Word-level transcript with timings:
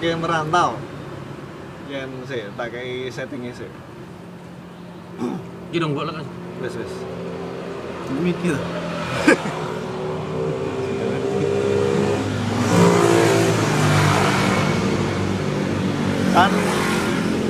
ke 0.00 0.14
merantau 0.14 0.76
yen 1.90 2.10
sih 2.26 2.46
tak 2.58 2.74
kayak 2.74 3.12
settingnya 3.14 3.52
sih 3.54 3.70
Iki 5.72 5.82
dong 5.82 5.92
mbok 5.96 6.06
lek. 6.08 6.22
wes 6.62 6.74
wes 6.78 6.92
Mikir. 8.22 8.54
kan 16.36 16.52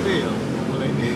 iya 0.07 0.31
mulai 0.71 0.89
ini 0.95 1.11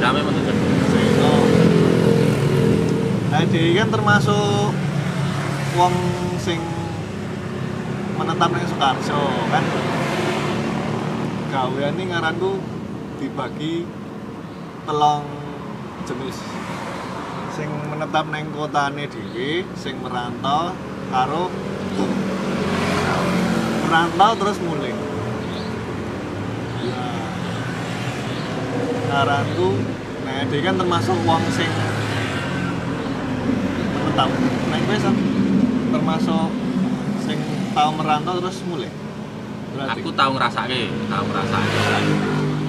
Rame 0.00 0.20
men 0.24 0.32
tuh. 0.32 0.56
Oh. 1.24 1.44
Nah, 3.32 3.44
dia 3.52 3.79
kan 3.79 3.79
termasuk 3.90 4.70
wong 5.74 5.94
sing 6.38 6.62
menetap 8.14 8.54
ning 8.54 8.66
Sukarso 8.70 9.22
kan. 9.50 9.64
Gawean 11.50 11.98
ini 11.98 12.14
ngaranku 12.14 12.62
dibagi 13.18 13.82
telung 14.86 15.26
jenis. 16.06 16.38
Sing 17.50 17.66
menetap 17.90 18.30
neng 18.30 18.54
kotane 18.54 19.10
dhewe, 19.10 19.66
sing 19.74 19.98
merantau 19.98 20.70
karo 21.10 21.50
merantau 23.90 24.32
terus 24.38 24.58
mulai. 24.62 24.94
Nah, 26.86 27.26
ngaranku 29.10 29.70
nah 30.22 30.46
dia 30.46 30.62
kan 30.62 30.78
termasuk 30.78 31.18
wong 31.26 31.42
sing 31.50 31.89
neng 34.28 34.82
kowe 34.84 34.98
Sam? 34.98 35.16
termasuk 35.90 36.48
sing 37.24 37.38
tau 37.74 37.90
merantau 37.94 38.38
terus 38.38 38.62
mulai 38.66 38.90
berarti 39.70 40.02
Aku 40.02 40.10
tau 40.18 40.30
ngrasake, 40.34 40.90
tau 41.06 41.22
ngrasake. 41.30 41.78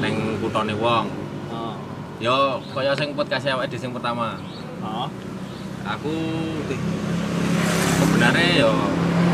Ning 0.06 0.38
kutone 0.38 0.74
wong. 0.78 1.06
oh. 1.50 1.74
Yo 2.22 2.62
kaya 2.78 2.94
sing 2.94 3.18
podcast 3.18 3.50
awake 3.50 3.74
dhewe 3.74 3.82
sing 3.82 3.92
pertama. 3.94 4.38
Oh. 4.86 5.10
Aku 5.82 6.14
sebenarnya 7.98 8.70
yo 8.70 8.72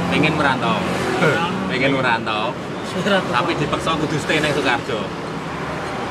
pengen 0.07 0.39
merantau. 0.39 0.79
pengen 1.71 1.91
merantau, 1.99 2.55
tapi 3.03 3.51
dipaksa 3.59 3.93
kudu 3.99 4.15
stay 4.15 4.39
nang 4.39 4.55
Sukarjo. 4.55 4.99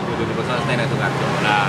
Kudu 0.07 0.23
dipaksa 0.29 0.61
stay 0.61 0.77
nang 0.77 0.89
Sukarjo. 0.93 1.27
Nah, 1.41 1.67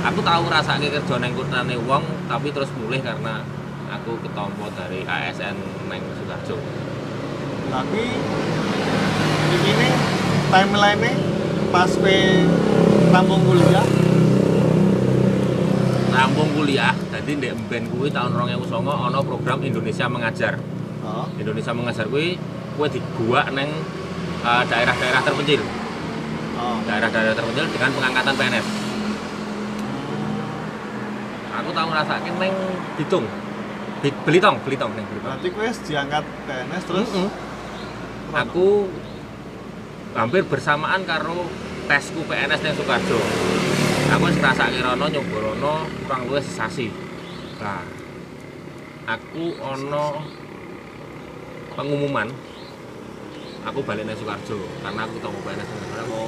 aku 0.00 0.20
tahu 0.24 0.40
ngrasake 0.48 0.88
kerja 0.88 1.14
nang 1.20 1.32
kutane 1.36 1.76
wong, 1.84 2.04
tapi 2.24 2.48
terus 2.52 2.70
mulih 2.80 3.00
karena 3.04 3.44
aku 3.92 4.16
ketompo 4.24 4.70
dari 4.72 5.04
ASN 5.04 5.56
nang 5.90 6.02
Sukarjo. 6.16 6.56
tapi 7.70 8.02
ini 9.50 9.88
timeline 10.50 11.14
pas 11.70 11.90
pe 11.94 12.42
rampung 13.14 13.42
kuliah 13.46 13.86
Rampung 16.10 16.50
kuliah, 16.58 16.90
jadi 17.14 17.38
ndek 17.38 17.52
mben 17.64 17.84
kuwi 17.94 18.10
tahun 18.10 18.34
2009 18.34 18.82
ana 18.82 19.22
program 19.22 19.62
Indonesia 19.62 20.10
Mengajar. 20.10 20.58
oh. 21.06 21.24
Indonesia 21.38 21.70
Mengajar 21.70 22.10
kuwi 22.10 22.34
kuwi 22.74 22.88
diguak 22.90 23.54
neng 23.54 23.70
eh, 24.42 24.62
daerah-daerah 24.66 25.22
terpencil. 25.22 25.62
oh. 26.58 26.76
daerah-daerah 26.82 27.32
terpencil 27.32 27.66
dengan 27.70 27.90
pengangkatan 27.94 28.34
PNS. 28.36 28.89
Aku 31.70 31.78
tahu 31.78 31.94
ngerasain 31.94 32.34
neng 32.34 32.54
Bitung, 32.98 33.22
Bi- 34.02 34.20
Belitong, 34.26 34.58
Belitong 34.66 34.90
neng 34.90 35.06
Belitong. 35.06 35.38
berarti 35.38 35.48
kowe 35.54 35.70
diangkat 35.86 36.24
PNS 36.42 36.82
terus 36.82 37.06
Mm-mm. 37.14 37.28
Aku 38.34 38.90
hampir 40.18 40.42
bersamaan 40.50 41.06
karo 41.06 41.46
tesku 41.86 42.26
PNS 42.26 42.66
neng 42.66 42.74
Sukarjo. 42.74 43.22
Aku 44.10 44.24
ngrasake 44.34 44.82
rono 44.82 45.06
nyoba 45.06 45.36
rono 45.38 45.74
kurang 46.02 46.26
luwih 46.26 46.42
sesasi. 46.42 46.90
Nah, 47.62 47.86
aku 49.06 49.54
ono 49.62 50.26
pengumuman 51.78 52.34
aku 53.62 53.78
balik 53.86 54.10
nang 54.10 54.18
Sukarjo 54.18 54.58
karena 54.82 55.06
aku 55.06 55.22
tau 55.22 55.30
PNS 55.46 55.70
nang 55.70 55.78
Sukarjo. 55.86 56.18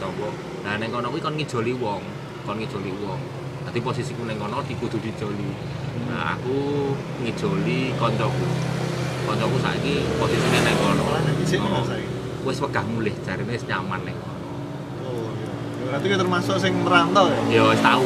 Tombo. 0.00 0.32
Nah 0.64 0.80
neng 0.80 0.88
kono 0.88 1.12
kuwi 1.12 1.20
kon 1.20 1.36
ngijoli 1.36 1.76
wong, 1.76 2.00
kon 2.48 2.56
ngijoli 2.56 2.96
wong. 3.04 3.20
Dadi 3.78 3.94
posisiku 3.94 4.26
neng 4.26 4.42
kono 4.42 4.58
dikudu 4.66 4.98
dijoli. 4.98 5.54
Nah 6.10 6.34
aku 6.34 6.90
ngijoli 7.22 7.94
koncoku. 7.94 8.42
Koncoku 9.22 9.54
saiki 9.62 10.02
posisine 10.18 10.66
neng 10.66 10.74
kono. 10.82 11.06
Oh. 11.06 11.86
Wis 12.42 12.58
wegah 12.58 12.82
mulih, 12.90 13.14
jarine 13.22 13.54
wis 13.54 13.62
nyaman 13.70 14.02
neng 14.02 14.18
kono. 14.18 14.34
oh 15.06 15.30
iya 15.30 15.54
Ya, 15.78 15.82
berarti 15.94 16.06
kowe 16.10 16.18
termasuk 16.18 16.56
sing 16.58 16.74
merantau 16.82 17.30
ya 17.30 17.38
Ya 17.54 17.62
wis 17.70 17.78
tau. 17.78 18.02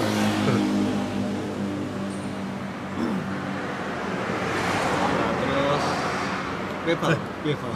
Bang? 7.01 7.17
Piye, 7.41 7.57
Bang? 7.57 7.75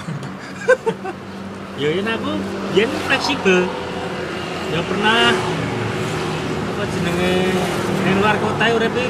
Ya 1.81 1.89
ini 1.97 2.11
aku 2.13 2.33
yen 2.77 2.93
fleksibel. 3.09 3.65
Ya 4.69 4.85
pernah 4.85 5.33
apa 6.77 6.85
jenenge 6.93 7.57
ning 8.05 8.21
luar 8.21 8.37
kota 8.37 8.69
uripe 8.69 9.09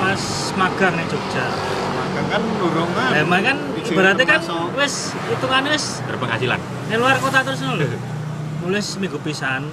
pas 0.00 0.22
magang 0.56 0.96
ning 0.96 1.04
Jogja. 1.12 1.44
makan 1.92 2.24
kan 2.32 2.42
durung 2.56 2.88
kan 2.96 3.08
Lah 3.12 3.20
emang 3.20 3.42
kan 3.44 3.56
berarti 3.92 4.24
kan 4.24 4.40
wis 4.80 5.12
hitungannya 5.28 5.76
wis 5.76 6.00
Berpenghasilan. 6.08 6.56
ning 6.88 6.96
luar 6.96 7.20
kota 7.20 7.44
terus 7.44 7.60
lho. 7.60 7.84
Mulai 8.64 8.80
seminggu 8.80 9.20
pisan. 9.20 9.68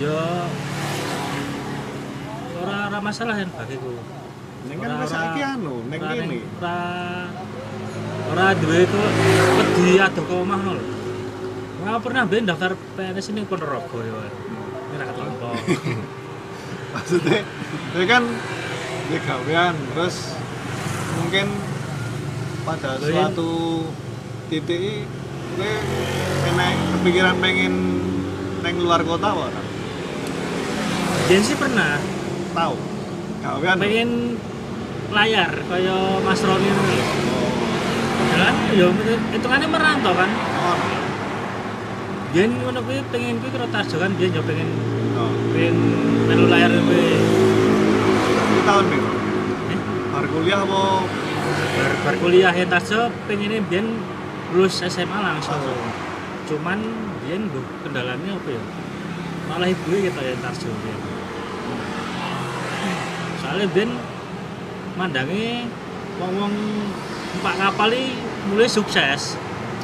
Ya 0.00 0.48
ora 2.64 2.88
ora 2.88 2.98
masalah 3.04 3.44
kan 3.44 3.48
bagiku. 3.60 3.92
Ning 4.72 4.76
kan 4.80 5.04
wis 5.04 5.12
saiki 5.12 5.40
anu, 5.44 5.84
ning 5.84 6.00
ora 6.00 6.16
kene. 6.16 6.36
Ora 6.64 6.78
ora 8.32 8.46
duwe 8.56 8.88
ku 8.88 9.00
wedi 9.60 10.00
adoh 10.00 10.24
ke 10.24 10.32
omah 10.32 10.58
ngono 10.64 10.80
lho. 10.80 10.84
Ora 11.84 12.00
pernah 12.00 12.24
ben 12.24 12.48
daftar 12.48 12.72
PNS 12.96 13.36
ini 13.36 13.44
Ponorogo 13.44 14.00
ya. 14.00 14.48
Ini 14.90 15.04
ketompo. 15.06 15.48
Maksudnya, 16.94 17.38
itu 17.94 18.04
kan 18.10 18.22
dia 19.10 19.20
gawean, 19.26 19.74
terus 19.94 20.34
mungkin 21.18 21.46
pada 22.66 22.98
iya. 23.02 23.06
suatu 23.30 23.50
titik 24.50 25.06
gue 25.58 25.72
kena 26.46 26.66
kepikiran 26.98 27.36
pengen 27.42 27.74
neng 28.62 28.76
luar 28.78 29.02
kota 29.02 29.34
apa 29.34 29.50
Jen 31.26 31.42
sih 31.42 31.56
pernah 31.58 31.98
tahu 32.54 32.74
gawean 33.42 33.76
pengen 33.78 34.10
layar 35.10 35.50
kaya 35.66 36.22
Mas 36.22 36.40
Roni 36.46 36.70
lho. 36.70 36.82
Ya 38.30 38.36
kan 38.38 38.54
ya 38.70 38.86
hitungannya 39.34 39.68
merantau 39.68 40.14
kan. 40.14 40.30
oh, 40.30 40.78
Jen 42.30 42.62
ngono 42.62 42.78
kuwi 42.86 43.02
pengen 43.10 43.42
kuwi 43.42 43.50
karo 43.50 43.66
Tarjo 43.74 43.98
kan 43.98 44.14
biyen 44.14 44.30
yo 44.30 44.42
pengen 44.46 44.70
oh. 45.18 45.34
pengen 45.50 45.76
melu 46.30 46.46
layar 46.46 46.70
kuwi. 46.70 47.18
Ini 48.54 48.60
tahun 48.62 48.84
nih 48.86 49.02
Eh, 49.74 49.78
bar 50.14 50.24
kuliah 50.30 50.62
apa 50.62 50.82
bar, 51.74 51.92
bar 52.06 52.14
kuliah 52.22 52.54
ya 52.54 52.66
Tarjo 52.70 53.10
pengen 53.26 53.66
biyen 53.66 53.98
lulus 54.54 54.78
SMA 54.78 55.18
langsung. 55.18 55.58
Langsung. 55.58 55.82
Cuman 56.46 56.78
biyen 57.26 57.50
kendalanya 57.82 58.38
apa 58.38 58.48
ya? 58.54 58.62
Malah 59.50 59.66
ibu 59.66 59.90
kita 59.90 60.22
ya 60.22 60.34
Tarjo 60.38 60.70
biyen. 60.70 61.00
Soalnya 63.42 63.66
biyen 63.74 63.90
mandangi 64.94 65.66
wong-wong 66.22 66.54
numpak 67.34 67.58
kapal 67.58 67.90
iki 67.90 68.14
mulai 68.46 68.70
sukses. 68.70 69.34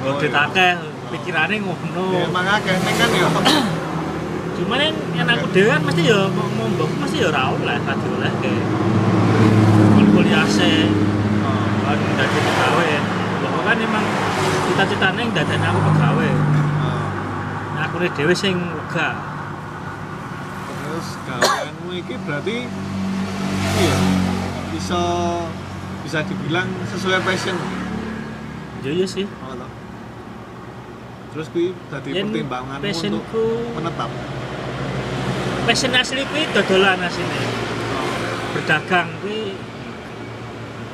Oh, 0.07 0.15
Oh, 0.15 0.21
iya. 0.23 0.96
Pikirannya 1.11 1.57
ngono. 1.63 2.05
ya, 2.15 2.21
emang 2.27 2.47
akeh 2.47 2.75
neng 2.83 2.97
kan 2.99 3.11
ya 3.15 3.29
cuman 4.57 4.79
yang, 4.81 4.97
yang 5.13 5.29
aku 5.29 5.47
dewe 5.53 5.69
kan 5.69 5.83
mesti 5.85 6.03
ya 6.09 6.21
mbok 6.33 6.91
mesti 6.97 7.17
ya 7.21 7.29
ora 7.29 7.53
oleh 7.53 7.77
kan 7.85 7.97
oleh 8.01 8.33
ke 8.41 8.53
kuliah 9.93 10.09
kuliah 10.17 10.47
se 10.49 10.89
oh. 11.45 11.67
kan 11.85 11.99
dadi 12.17 12.39
pegawai 12.41 12.91
bahwa 13.45 13.61
kan 13.69 13.77
emang 13.77 14.05
cita-citanya 14.65 15.21
yang 15.21 15.33
dadane 15.37 15.67
aku 15.69 15.81
pegawai 15.93 16.33
oh. 16.81 17.07
nah 17.77 17.83
aku 17.85 17.97
nih 18.01 18.11
dewe 18.17 18.33
sing 18.33 18.57
lega 18.57 19.09
terus 20.73 21.07
gaweanmu 21.29 21.91
iki 21.93 22.15
berarti 22.25 22.57
iya 23.77 23.97
bisa 24.73 25.03
bisa 26.01 26.19
dibilang 26.25 26.69
sesuai 26.89 27.21
passion 27.29 27.57
ya 28.81 28.91
iya 28.95 29.07
sih? 29.07 29.27
Terus 31.37 31.53
kui 31.53 31.77
tadi 31.93 32.17
Yen 32.17 32.33
pertimbanganmu 32.33 32.81
untuk 32.81 32.89
passionku 32.89 33.45
menetap 33.77 34.09
passion 35.69 35.93
asli 35.93 36.25
kuwi 36.33 36.49
dodolan 36.57 36.97
asline 37.05 37.29
oh. 37.29 38.09
berdagang 38.57 39.13
kuwi 39.21 39.53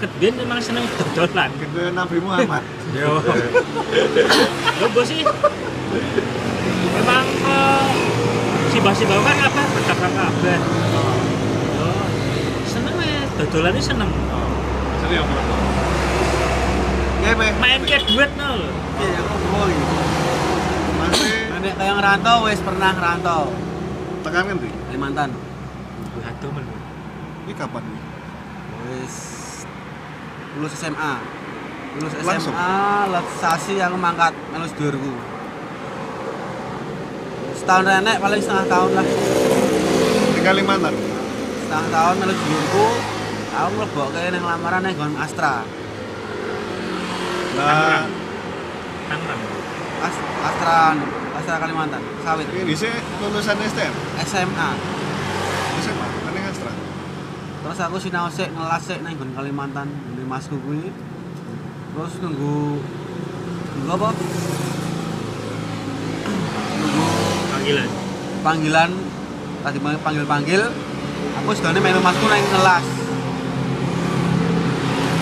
kedien 0.03 0.35
memang 0.35 0.59
seneng 0.59 0.83
dodolan. 1.15 1.47
Gede 1.62 1.94
Nabi 1.94 2.19
Muhammad. 2.19 2.67
Yo. 2.99 3.23
Yo 4.83 4.87
bos 4.91 5.06
sih. 5.06 5.23
Memang 6.91 7.27
eh, 7.31 7.87
si 8.75 8.83
basi 8.83 9.06
bawa 9.06 9.23
kan 9.23 9.47
apa 9.47 9.62
berdagang 9.62 10.15
kabeh. 10.19 10.59
Yo. 10.59 11.91
Seneng 12.67 12.99
ya, 12.99 13.23
dodolan 13.38 13.79
ini 13.79 13.83
seneng. 13.87 14.11
Mana? 14.11 14.43
Oke, 17.23 17.31
Pe. 17.38 17.49
Main 17.62 17.81
kayak 17.87 18.03
duit 18.11 18.31
nol. 18.35 18.67
Oke, 18.67 19.06
aku 19.06 19.47
mau. 19.55 20.12
Kayak 21.62 21.94
ngerantau 21.94 22.50
wis 22.50 22.59
pernah 22.59 22.91
ngerantau 22.91 23.55
tekan 24.23 24.50
kan 24.50 24.56
tuh? 24.59 24.70
Kalimantan. 24.91 25.31
Aduh 26.26 26.50
men. 26.50 26.67
Ini 27.47 27.53
kapan 27.55 27.82
nih? 27.87 28.03
Wis 28.91 29.14
lulus 30.59 30.75
SMA. 30.75 31.14
Lulus 31.99 32.12
Langsung? 32.26 32.55
SMA, 32.55 33.23
sasi 33.38 33.79
aku 33.79 33.94
mangkat 33.94 34.35
melus 34.50 34.75
durku. 34.75 35.14
Setahun 37.55 37.87
renek 37.87 38.19
paling 38.19 38.41
setengah 38.43 38.67
tahun 38.67 38.91
lah. 38.99 39.06
Di 40.35 40.41
Kalimantan. 40.43 40.94
Setengah 41.62 41.88
tahun 41.94 42.14
melus 42.26 42.41
durku. 42.43 42.87
Aku 43.53 43.69
mlebokke 43.79 44.23
ning 44.35 44.43
lamaran 44.43 44.81
ning 44.82 44.99
Gon 44.99 45.14
Astra. 45.14 45.62
Nah, 47.53 48.09
Tangerang. 49.06 49.41
As 50.03 50.17
Astra 50.43 51.22
Astra 51.43 51.59
Kalimantan, 51.59 51.99
sawit. 52.23 52.47
ini 52.55 52.71
sih 52.71 52.94
lulusan 53.19 53.59
STM. 53.59 53.91
SMA. 54.31 54.69
SMA, 55.83 56.06
yang 56.39 56.47
Astra. 56.47 56.71
Terus 57.67 57.79
aku 57.83 57.99
sinau 57.99 58.31
sik 58.31 58.47
ngelas 58.55 58.79
sik 58.87 59.03
nang 59.03 59.19
Kalimantan, 59.19 59.91
di 60.15 60.23
masku 60.23 60.55
kuwi. 60.62 60.94
Terus 61.99 62.15
nunggu 62.23 62.79
nunggu 63.75 63.91
apa? 63.91 64.09
Nunggu 66.79 67.06
Panggilan. 67.50 67.88
panggilan 68.47 68.91
tadi 69.67 69.79
panggil 69.83 70.25
panggil 70.31 70.62
aku 71.43 71.50
sedane 71.59 71.83
melu 71.83 71.99
masku 72.06 72.23
nang 72.31 72.43
kelas 72.55 72.87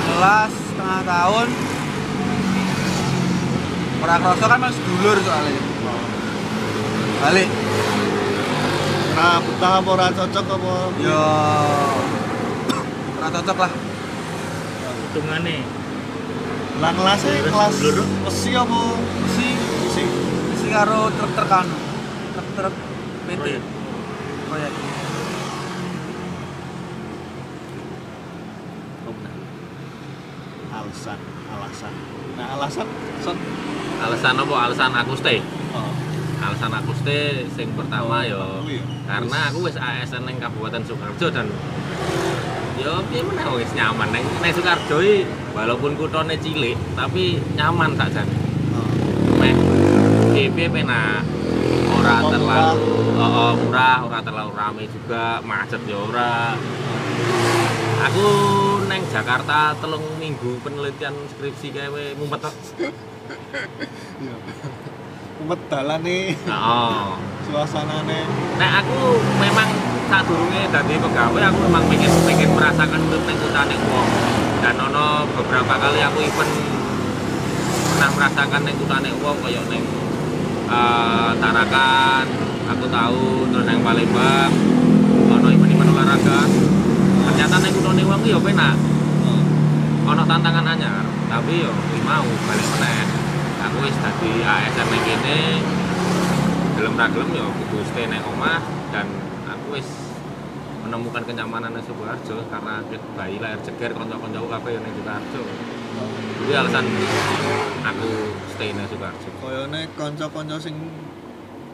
kelas 0.05 0.53
setengah 0.53 1.01
tahun 1.01 1.49
ora 4.05 4.17
kroso 4.21 4.45
kan 4.45 4.61
mas 4.61 4.77
dulur 4.77 5.17
soalnya 5.25 5.71
balik 7.21 7.49
Nah, 9.11 9.37
betah 9.37 9.85
apa 9.85 9.89
ora 9.93 10.09
cocok 10.17 10.47
apa? 10.49 10.75
yo 10.97 11.25
ora 13.21 13.29
cocok 13.29 13.59
lah 13.61 13.73
Hitungane. 15.11 15.57
Lah 16.81 16.93
kelasnya 16.97 17.45
kelas 17.45 17.77
besi 18.25 18.51
apa? 18.57 18.81
si 19.37 19.49
Besi. 19.61 20.05
si 20.57 20.67
karo 20.73 21.13
truk 21.13 21.31
truk 21.37 21.53
anu 21.53 21.77
truk 22.33 22.49
truk 22.57 22.75
PT 23.29 23.37
Proyek. 23.37 23.63
proyek 24.49 24.73
Alasan, 30.71 31.19
alasan. 31.51 31.93
Nah, 32.39 32.47
alasan 32.57 32.87
alasan 34.01 34.35
apa 34.39 34.55
alasan 34.65 34.91
aku 34.97 35.13
stay 35.13 35.39
Oh. 35.71 36.00
Alasan 36.41 36.73
aku 36.73 36.97
stay 36.97 37.45
sing 37.53 37.69
pertama 37.77 38.25
yo. 38.25 38.41
Oh, 38.41 38.65
iya. 38.65 38.81
karena 39.05 39.53
aku 39.53 39.69
wis 39.69 39.77
ASN 39.77 40.25
ning 40.25 40.41
Kabupaten 40.41 40.81
Sukoharjo 40.83 41.29
dan 41.29 41.47
yo 42.81 43.05
piye 43.13 43.21
meneh 43.21 43.45
wis 43.61 43.71
nyaman. 43.77 44.09
Ning 44.11 44.25
ning 44.41 44.53
Sukoharjo 44.57 44.99
walaupun 45.53 46.01
kutone 46.01 46.41
cilik 46.41 46.81
tapi 46.97 47.37
nyaman 47.55 47.95
tak 48.01 48.17
jane 48.17 48.49
Oh. 48.71 48.87
meh 49.43 50.71
penak 50.71 51.27
ora 51.91 52.23
terlalu 52.23 53.19
oh, 53.19 53.51
murah 53.59 53.99
ora 54.07 54.23
terlalu 54.23 54.55
rame 54.55 54.87
juga 54.89 55.43
macet 55.43 55.83
ya 55.91 55.99
ora. 55.99 56.55
Aku 58.01 58.25
neng 58.89 59.05
Jakarta 59.13 59.77
telung 59.77 60.17
minggu 60.17 60.57
penelitian 60.65 61.13
skripsi 61.37 61.69
kawe 61.75 62.05
ngumpet. 62.17 62.47
Dalan 65.51 65.99
nih, 66.07 66.39
oh 66.47 67.19
suasanane. 67.51 68.23
Nek 68.55 68.71
aku 68.87 69.19
memang 69.43 69.67
saat 70.07 70.23
durunge 70.23 70.63
dadi 70.71 70.95
pegawai 70.95 71.43
aku 71.51 71.59
memang 71.67 71.83
pengen 71.91 72.11
pengen 72.23 72.51
merasakan 72.55 73.03
urip 73.11 73.23
ning 73.27 73.35
kutane 73.43 73.75
wong. 73.91 74.09
Dan 74.63 74.79
ono 74.79 75.27
beberapa 75.35 75.75
kali 75.75 75.99
aku 76.07 76.19
event 76.23 76.53
pernah 77.91 78.11
merasakan 78.15 78.63
ning 78.63 78.77
kutane 78.79 79.11
wong 79.19 79.37
kaya 79.43 79.63
ning 79.67 79.83
eh, 80.71 81.31
Tarakan, 81.43 82.27
aku 82.71 82.85
tahu 82.87 83.51
terus 83.51 83.67
ning 83.67 83.83
Palembang 83.83 84.53
ono 85.35 85.47
event-event 85.51 85.91
olahraga. 85.91 86.41
Ternyata 87.27 87.57
ning 87.59 87.73
kutane 87.75 88.03
wong 88.07 88.21
yo 88.23 88.39
penak. 88.39 88.79
Oh. 89.27 89.43
Ono 90.15 90.23
tantangan 90.23 90.63
anyar, 90.63 91.03
tapi 91.27 91.67
yo 91.67 91.75
mau 92.07 92.27
balik 92.47 92.67
meneh. 92.79 93.20
Aku 93.61 93.77
wis 93.85 93.97
dadi 93.97 94.31
ASN 94.41 94.87
ning 94.89 95.03
kene, 95.05 95.39
gelem 96.77 96.95
ra 96.97 97.07
gelem 97.09 97.29
ya 97.31 97.45
kudu 97.45 97.79
stay 97.87 98.09
nek 98.09 98.25
omah 98.25 98.61
dan 98.91 99.07
aku 99.47 99.77
wis 99.77 99.89
menemukan 100.81 101.23
kenyamanan 101.23 101.77
di 101.77 101.83
Sukoharjo 101.85 102.41
karena 102.49 102.81
bayi 103.15 103.37
lahir 103.37 103.61
ceger 103.61 103.93
kanca-kancaku 103.93 104.49
kabeh 104.49 104.71
yang 104.75 104.83
ning 104.83 104.95
Sukoharjo. 104.97 105.43
Jadi 106.41 106.53
alasan 106.57 106.87
aku 107.85 108.09
stay 108.51 108.73
ning 108.73 108.87
Sukoharjo. 108.89 109.29
Koyone 109.39 109.81
kanca-kanca 109.95 110.57
sing 110.57 110.75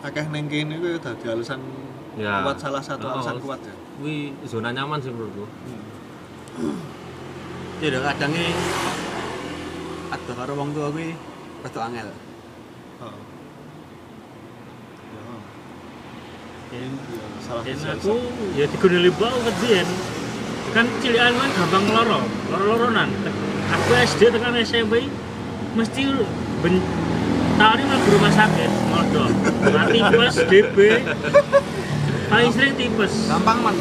akeh 0.02 0.26
ning 0.28 0.50
kene 0.50 0.76
kuwi 0.76 0.98
dadi 0.98 1.26
alasan 1.30 1.60
Ya. 2.16 2.40
kuat 2.40 2.56
salah 2.56 2.80
satu 2.80 3.04
Oh, 3.04 3.20
alasan 3.20 3.36
kuat 3.44 3.60
ya. 3.60 3.76
Kuwi 4.00 4.32
zona 4.48 4.72
nyaman 4.72 4.96
sih 4.96 5.12
menurutku. 5.12 5.44
ya 7.76 7.92
udah 7.92 8.02
kadangnya 8.08 8.48
ada 10.08 10.32
karo 10.32 10.56
wong 10.56 10.72
tua 10.72 10.88
kuwi 10.88 11.12
rada 11.64 11.80
angel 11.86 12.10
Oh. 12.96 13.12
Ya, 16.72 16.80
Yen 16.80 16.96
ya, 16.96 17.25
salah 17.44 17.60
aku 17.60 18.16
ya 18.56 18.64
diguneli 18.72 19.12
bau 19.12 19.36
kedien. 19.44 19.84
Kan 20.72 20.88
cilikan 21.04 21.36
kan 21.36 21.50
gampang 21.52 21.84
loro, 21.92 22.25
loro-loronan. 22.48 23.12
Aku 23.68 24.00
SD 24.00 24.32
tekan 24.32 24.56
SMP 24.64 25.12
mesti 25.76 26.08
ben 26.64 26.80
tawari 27.60 27.84
mah 27.84 28.00
rumah 28.00 28.32
sakit, 28.32 28.70
modo. 28.88 29.25
Nah, 29.76 29.84
tipes, 29.92 30.36
DB. 30.48 30.76
Paling 32.32 32.50
sering 32.56 32.75
tipes. 32.80 33.12
gampang 33.28 33.60
man 33.60 33.76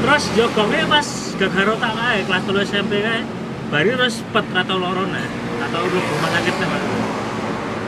Terus 0.00 0.24
jogongnya 0.38 0.86
pas 0.86 1.06
gagaro 1.42 1.74
tak 1.74 1.92
kae 1.98 2.18
kelas 2.22 2.42
3 2.46 2.70
SMP 2.70 2.92
kae. 3.02 3.22
Bari 3.70 3.98
terus 3.98 4.22
pet 4.30 4.46
kata 4.54 4.78
lorona 4.78 5.39
atau 5.60 5.82
lu 5.84 5.98
rumah 5.98 6.30
sakit. 6.32 6.54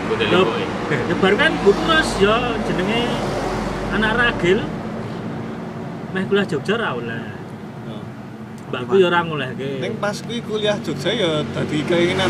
Kudu 0.02 0.25
Yo, 0.29 0.41
boy. 0.45 0.64
ya 0.93 1.14
baru 1.17 1.37
kan 1.37 1.52
putus 1.62 2.09
ya 2.19 2.37
jenenge 2.62 3.00
anak 3.91 4.12
ragil. 4.14 4.59
Meh 6.12 6.25
kuliah 6.26 6.45
Jogja 6.45 6.76
ra 6.76 6.93
oleh. 6.93 7.25
Oh. 7.87 8.05
Mbakku 8.69 8.95
ya 8.97 9.09
ora 9.09 9.21
ngolehke. 9.23 9.81
Ning 9.81 9.97
pas 9.97 10.17
kuwi 10.19 10.41
kuliah 10.41 10.76
Jogja 10.79 11.11
ya 11.11 11.41
dadi 11.47 11.81
keinginan. 11.83 12.29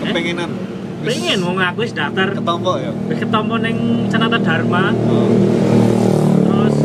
Kepenginan. 0.00 0.50
Wis 0.96 1.12
Pengen 1.12 1.38
wong 1.44 1.60
aku 1.60 1.84
wis 1.84 1.92
daftar 1.92 2.32
ketompo 2.32 2.80
ya. 2.80 2.88
wis 3.06 3.18
ketompo 3.18 3.54
ning 3.56 3.76
Sanata 4.08 4.40
Dharma 4.40 4.90
Oh. 5.06 5.28
terus 6.42 6.76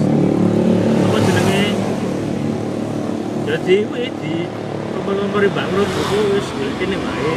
apa 1.02 1.18
jenenge 1.18 1.64
jadi 3.42 3.76
kuwi 3.88 4.06
di 4.20 4.36
Mbak 5.02 5.68
Nur 5.74 5.88
buku 5.90 6.18
wis 6.38 6.48
kene 6.78 6.98
wae. 7.02 7.34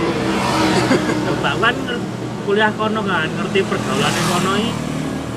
Mbak 1.41 1.55
Wan 1.61 1.77
kuliah 2.45 2.71
kono 2.77 3.01
kan 3.09 3.29
ngerti 3.33 3.61
pergaulan 3.65 4.15
kono 4.29 4.53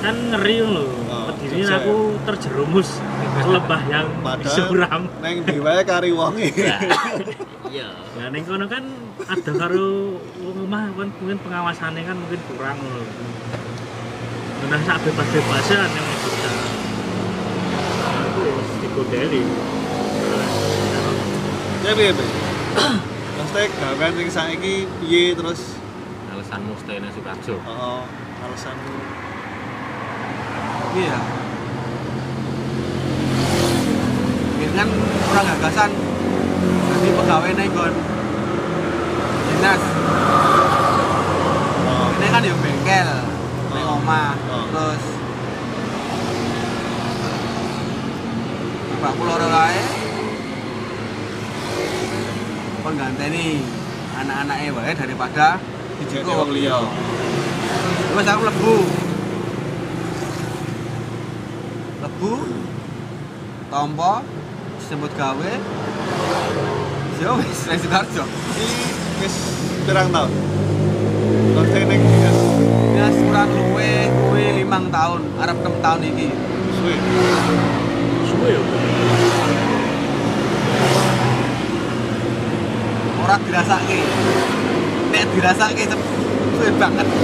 kan 0.03 0.15
ngeri 0.35 0.57
lho. 0.61 0.85
Oh, 1.07 1.31
Jogja 1.39 1.79
aku 1.81 1.95
terjerumus 2.27 2.99
ke 2.99 3.47
lembah 3.55 3.81
yang 3.87 4.07
suram. 4.43 5.07
Neng 5.23 5.47
ndi 5.47 5.55
wae 5.63 5.81
kari 5.87 6.11
wonge. 6.11 6.51
Iya. 7.67 7.91
Nah 8.15 8.31
ning 8.31 8.47
kono 8.47 8.63
kan 8.71 8.83
ada 9.27 9.51
karo 9.51 10.15
wong 10.39 10.55
omah 10.67 10.87
kan 10.95 11.11
mungkin 11.19 11.35
pengawasannya 11.43 12.03
kan 12.07 12.15
mungkin 12.15 12.39
kurang 12.55 12.79
lho. 12.79 13.03
Nah 14.67 14.79
sak 14.87 15.03
bebas-bebasan 15.03 15.89
yang 15.91 16.07
bisa. 16.23 16.51
Aku 18.07 18.43
digodeli. 18.83 19.43
Ya 21.85 21.91
piye, 21.93 22.11
Be? 22.11 22.25
Maksudnya 23.37 23.67
gawean 23.71 24.13
sing 24.13 24.27
saiki 24.29 24.75
piye 24.99 25.33
terus 25.33 25.77
Alasanmu 26.27 26.73
stay 26.77 26.97
ning 26.99 27.09
Sukoharjo. 27.09 27.55
oh, 27.63 28.03
alasanmu 28.37 28.93
iya 30.93 31.17
gitu 34.57 34.73
kan 34.73 34.87
kurang 35.29 35.45
gagasan 35.47 35.91
jadi 36.89 37.09
pegawai 37.13 37.51
nih 37.53 37.67
gon 37.69 37.93
dinas 39.47 39.81
Oh. 41.87 42.07
ini 42.13 42.27
kan 42.27 42.41
ya 42.43 42.55
bengkel 42.55 43.09
Oh. 43.71 43.95
omah 43.97 44.33
Oh. 44.47 44.65
terus 44.69 45.03
bapakku 48.91 49.21
loro 49.23 49.47
kae 49.47 49.81
kon 52.87 52.95
ganteni 52.95 53.59
anak-anaknya 54.15 54.71
wae 54.71 54.95
daripada 54.95 55.59
dijiko 55.99 56.39
wong 56.39 56.55
liya. 56.55 56.79
aku 58.15 58.43
lebu 58.47 58.75
lebu 61.99 62.33
tompo 63.67 64.23
sebut 64.87 65.11
gawe. 65.19 65.51
Yo 67.19 67.31
wis 67.43 67.59
wis 67.67 67.81
Sidoarjo 67.83 68.23
Iki 68.55 68.67
wis 69.19 69.35
pirang 69.83 70.07
tahun? 70.07 70.31
Konten 71.59 71.83
ning 71.91 72.01
dinas 72.07 72.39
ya 72.95 73.07
kurang 73.11 73.51
luwe 73.51 73.91
kuwi 74.15 74.63
limang 74.63 74.87
tahun 74.87 75.27
arep 75.43 75.59
6 75.59 75.83
tahun 75.83 76.01
iki. 76.07 76.27
Suwe. 76.71 76.95
suwe 78.31 78.47
ya 78.55 79.46
ora 83.27 83.35
dirasake 83.43 83.99
nek 85.11 85.23
dirasake 85.35 85.83
suwe 85.91 86.69
banget 86.79 87.07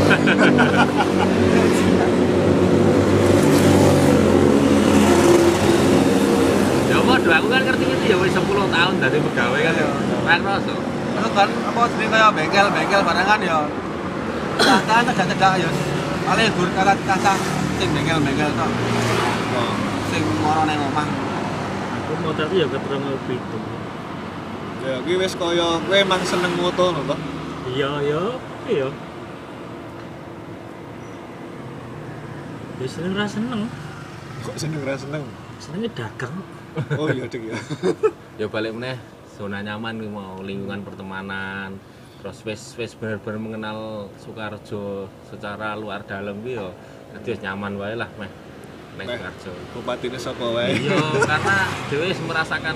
Ya 6.92 7.00
podo 7.00 7.30
aku 7.32 7.48
kan 7.48 7.62
ngerti 7.64 7.86
itu 7.88 8.06
ya 8.12 8.16
wis 8.20 8.36
10 8.36 8.44
tahun 8.44 8.94
dari 9.02 9.18
pegawai 9.18 9.60
kan. 9.66 9.74
Iya. 9.74 9.88
Ora 10.28 10.36
kroso. 10.44 10.76
terus 11.14 11.32
kan 11.38 11.50
apa 11.50 11.82
jenenge 11.94 12.10
kaya 12.20 12.30
bengkel-bengkel 12.34 13.02
barengan 13.06 13.40
ya 13.46 13.58
kan 14.60 15.06
cedak-cedak 15.06 15.54
ya 15.62 15.70
paling 16.26 16.50
gur 16.58 16.70
kakak 16.74 16.98
kasah 17.06 17.38
sing 17.78 17.90
bengkel-bengkel 17.94 18.50
tok 18.58 18.72
Oh. 19.54 19.78
sing 20.10 20.26
moro 20.42 20.66
nang 20.66 20.82
omah 20.90 21.06
aku 21.94 22.12
mau 22.26 22.34
tadi 22.34 22.58
ya 22.58 22.66
ketemu 22.66 23.14
itu 23.30 23.58
Ya 24.84 25.00
kuwi 25.00 25.16
wis 25.16 25.34
kaya 25.34 25.80
kowe 25.80 25.96
emang 25.96 26.22
seneng 26.28 26.54
moto 26.60 26.92
lho 26.92 27.02
toh. 27.08 27.20
iya 27.72 27.90
iya 28.04 28.22
iya 28.68 28.88
ya 32.78 32.88
seneng 32.88 33.14
ra 33.16 33.24
seneng 33.24 33.62
Kok 34.44 34.56
seneng 34.60 34.82
ra 34.84 34.96
seneng? 35.00 35.24
senengnya 35.56 35.90
dagang 35.96 36.36
Oh 37.00 37.08
iya 37.08 37.24
dik 37.32 37.48
ya. 37.48 37.56
Ya 38.42 38.52
balik 38.52 38.76
meneh 38.76 39.00
zona 39.40 39.64
nyaman 39.64 40.04
kuwi 40.04 40.10
mau 40.12 40.42
lingkungan 40.44 40.84
pertemanan. 40.84 41.80
Terus 42.20 42.44
wis 42.44 42.62
wis 42.76 42.92
bener-bener 43.00 43.40
mengenal 43.40 43.80
Sukarjo 44.20 45.08
secara 45.24 45.80
luar 45.80 46.04
dalam 46.04 46.44
kuwi 46.44 46.60
ya 46.60 46.68
dadi 47.16 47.32
wis 47.32 47.40
nyaman 47.40 47.80
wae 47.80 47.96
lah 47.96 48.10
meh 48.20 48.28
Meh. 49.00 49.08
Sukarjo. 49.08 49.52
Bupatine 49.72 50.20
sapa 50.20 50.44
wae. 50.52 50.76
Iya, 50.76 51.00
karena 51.32 51.58
dhewe 51.88 52.10
merasakan 52.28 52.76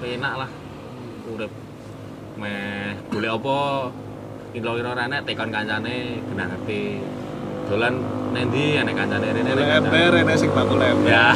penak 0.00 0.34
lah 0.44 0.50
urip 1.30 1.52
meh 2.34 2.98
golek 3.08 3.30
apa 3.30 3.58
kira-kira 4.54 4.88
ora 4.94 5.06
enek 5.10 5.26
tekon 5.26 5.50
kancane 5.50 6.22
genah 6.30 6.46
ngerti. 6.46 7.02
Dolan 7.64 7.94
nendi 8.30 8.78
enek 8.78 8.94
kancane 8.94 9.26
rene 9.34 9.50
enek 9.50 9.82
ember 9.82 10.12
enek 10.22 10.36
sing 10.38 10.50
bakul 10.54 10.78
ember. 10.78 11.10
Ya. 11.10 11.34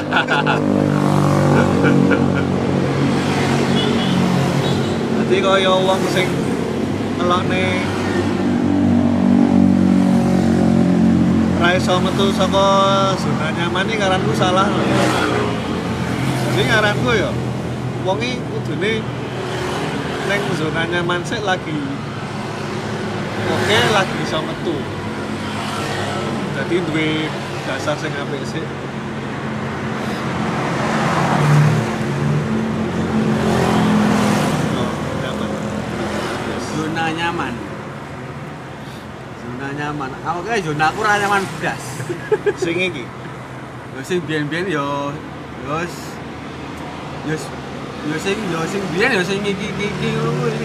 Dadi 5.19 5.37
kaya 5.43 5.73
wong 5.73 6.01
sing 6.15 6.29
ngelokne 7.19 7.65
ra 11.59 11.69
iso 11.75 11.95
metu 11.99 12.31
saka 12.39 12.67
zona 13.19 13.51
nyaman 13.51 13.91
iki 13.91 13.99
ngaranku 13.99 14.33
salah 14.39 14.67
lho. 14.71 14.83
Jadi 16.55 16.63
ngaranku 16.71 17.11
ya 17.19 17.31
wong 18.07 18.19
iki 18.23 18.39
kudune 18.53 18.93
ning 20.29 20.43
zona 20.61 20.83
nyaman 20.87 21.25
sik 21.25 21.41
lagi 21.41 21.79
oke 23.49 23.79
lagi 23.97 24.17
iso 24.23 24.39
metu. 24.45 24.77
Jadi 26.59 26.75
duwe 26.91 27.31
dasar 27.65 27.97
sing 27.97 28.13
apik 28.13 28.43
sik. 28.45 28.67
Oh. 34.77 34.93
Yes. 36.51 36.65
zona 36.77 37.05
nyaman 37.15 37.55
zona 39.39 39.69
nyaman 39.79 40.11
aku 40.27 40.41
kayak 40.45 40.61
zona 40.67 40.85
aku 40.91 40.99
ora 41.07 41.15
nyaman 41.23 41.43
blas 41.63 41.83
Sing 42.59 42.77
iki 42.77 43.05
sing 44.05 44.19
biyen-biyen 44.27 44.71
yo 44.71 45.15
yo 45.67 45.77
yo 47.27 47.37
yo 48.07 48.17
sing 48.23 48.39
yo 48.55 48.61
sing 48.71 48.83
biyen 48.95 49.11
yo 49.19 49.23
sing 49.27 49.43
iki 49.43 49.75
iki 49.75 49.87
iki 49.91 50.09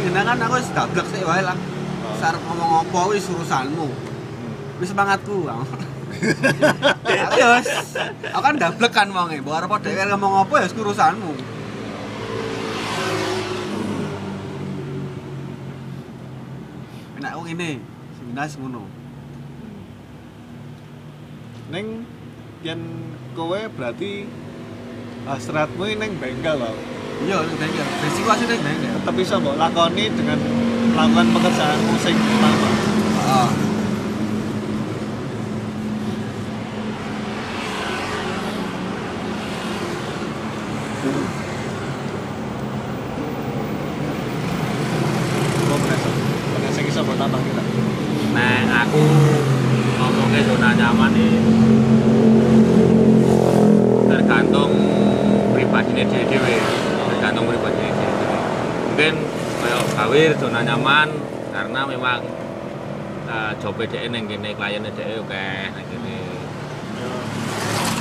ngene 0.05 0.21
kan 0.21 0.37
aku 0.37 0.61
wis 0.61 0.69
gablek 0.69 1.07
sik 1.09 1.25
wae 1.25 1.41
lah. 1.41 1.57
Sarep 2.21 2.39
ngomong 2.45 2.85
apa 2.85 2.99
wis 3.09 3.25
urusanmu? 3.25 3.87
Wis 4.77 4.93
semangatku 4.93 5.49
aku. 5.49 5.75
Yo 7.39 7.47
aku 8.31 8.43
kan 8.43 8.55
gablek 8.55 8.93
kan 8.93 9.09
wonge. 9.11 9.41
Mbok 9.41 9.59
arep 9.59 9.71
dhewe 9.81 10.03
ngomong 10.13 10.45
apa 10.45 10.53
ya 10.61 10.65
wis 10.69 10.77
urusanmu. 10.77 11.31
Enak 17.19 17.31
aku 17.33 17.41
ngene, 17.49 17.69
seminas 18.19 18.55
ngono. 18.55 18.83
Neng 21.71 22.07
yen 22.63 22.81
kowe 23.35 23.59
berarti 23.73 24.27
hasratmu 25.27 25.83
ini 25.91 25.99
neng 25.99 26.11
bengkel 26.21 26.55
loh. 26.61 27.02
Iya, 27.23 27.39
ning 27.39 27.55
bengkel. 27.55 27.87
Resiko 28.03 28.29
asli 28.35 28.45
ning 28.51 28.59
bengkel. 28.59 28.91
Tetap 28.99 29.15
bisa 29.15 29.39
mbok 29.39 29.55
lakoni 29.55 30.11
dengan 30.11 30.39
melakukan 30.91 31.27
pekerjaanmu 31.31 31.93
sing 32.03 32.15
utama. 32.19 32.69
Heeh. 33.23 33.49
Kok 45.63 45.77
merasa? 45.79 46.09
Ada 46.59 46.69
sing 46.75 46.83
bisa 46.91 46.99
mbok 47.07 47.15
tambah 47.15 47.39
kita. 47.39 47.63
Nah, 48.35 48.83
aku 48.83 49.01
ngomongnya 50.03 50.41
zona 50.43 50.69
nyaman 50.75 51.11
nih 51.15 51.33
tergantung 54.11 54.73
pribadinya 55.53 56.03
dia 56.09 56.23
dewe 56.25 56.55
tergantung 57.13 57.45
pribadinya 57.45 57.91
dia 57.93 58.09
dewe 58.09 58.37
mungkin 58.89 59.13
kayak 59.61 59.81
nyaman 60.63 61.09
karena 61.53 61.79
memang 61.85 62.19
uh, 63.27 63.51
job 63.61 63.77
DE 63.77 64.07
neng 64.09 64.25
kene 64.25 64.55
kliennya 64.55 64.91
DE 64.95 65.19
oke 65.19 65.45
neng 65.75 65.85
kene. 65.91 66.17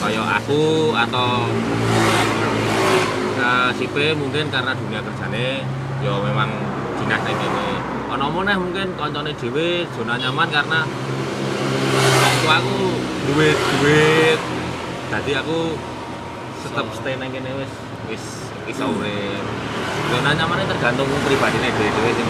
Kayak 0.03 0.43
aku 0.43 0.91
atau 0.99 1.47
uh, 3.39 3.71
si 3.75 3.87
P 3.87 3.97
mungkin 4.19 4.51
karena 4.51 4.75
dunia 4.75 4.99
kerjanya 4.99 5.63
ya 6.03 6.13
memang 6.23 6.51
dinas 6.99 7.21
neng 7.23 7.37
kene. 7.39 7.69
Ono 8.19 8.27
meneh 8.31 8.57
mungkin 8.59 8.89
koncone 8.99 9.33
dhewe 9.35 9.89
zona 9.95 10.19
nyaman 10.19 10.49
karena 10.51 10.81
waktu 12.23 12.47
aku 12.47 12.81
duit 13.31 13.59
duit. 13.81 14.41
Jadi 15.13 15.33
aku 15.37 15.77
tetap 16.65 16.87
stay 16.97 17.15
nang 17.21 17.31
kene 17.35 17.53
wis 17.59 17.73
wis 18.09 18.25
iso 18.71 18.87
urip 18.87 19.72
zona 20.13 20.31
nyaman 20.37 20.69
tergantung 20.69 21.09
pribadine 21.25 21.73
dhewe-dhewe 21.73 22.11
sing 22.13 22.29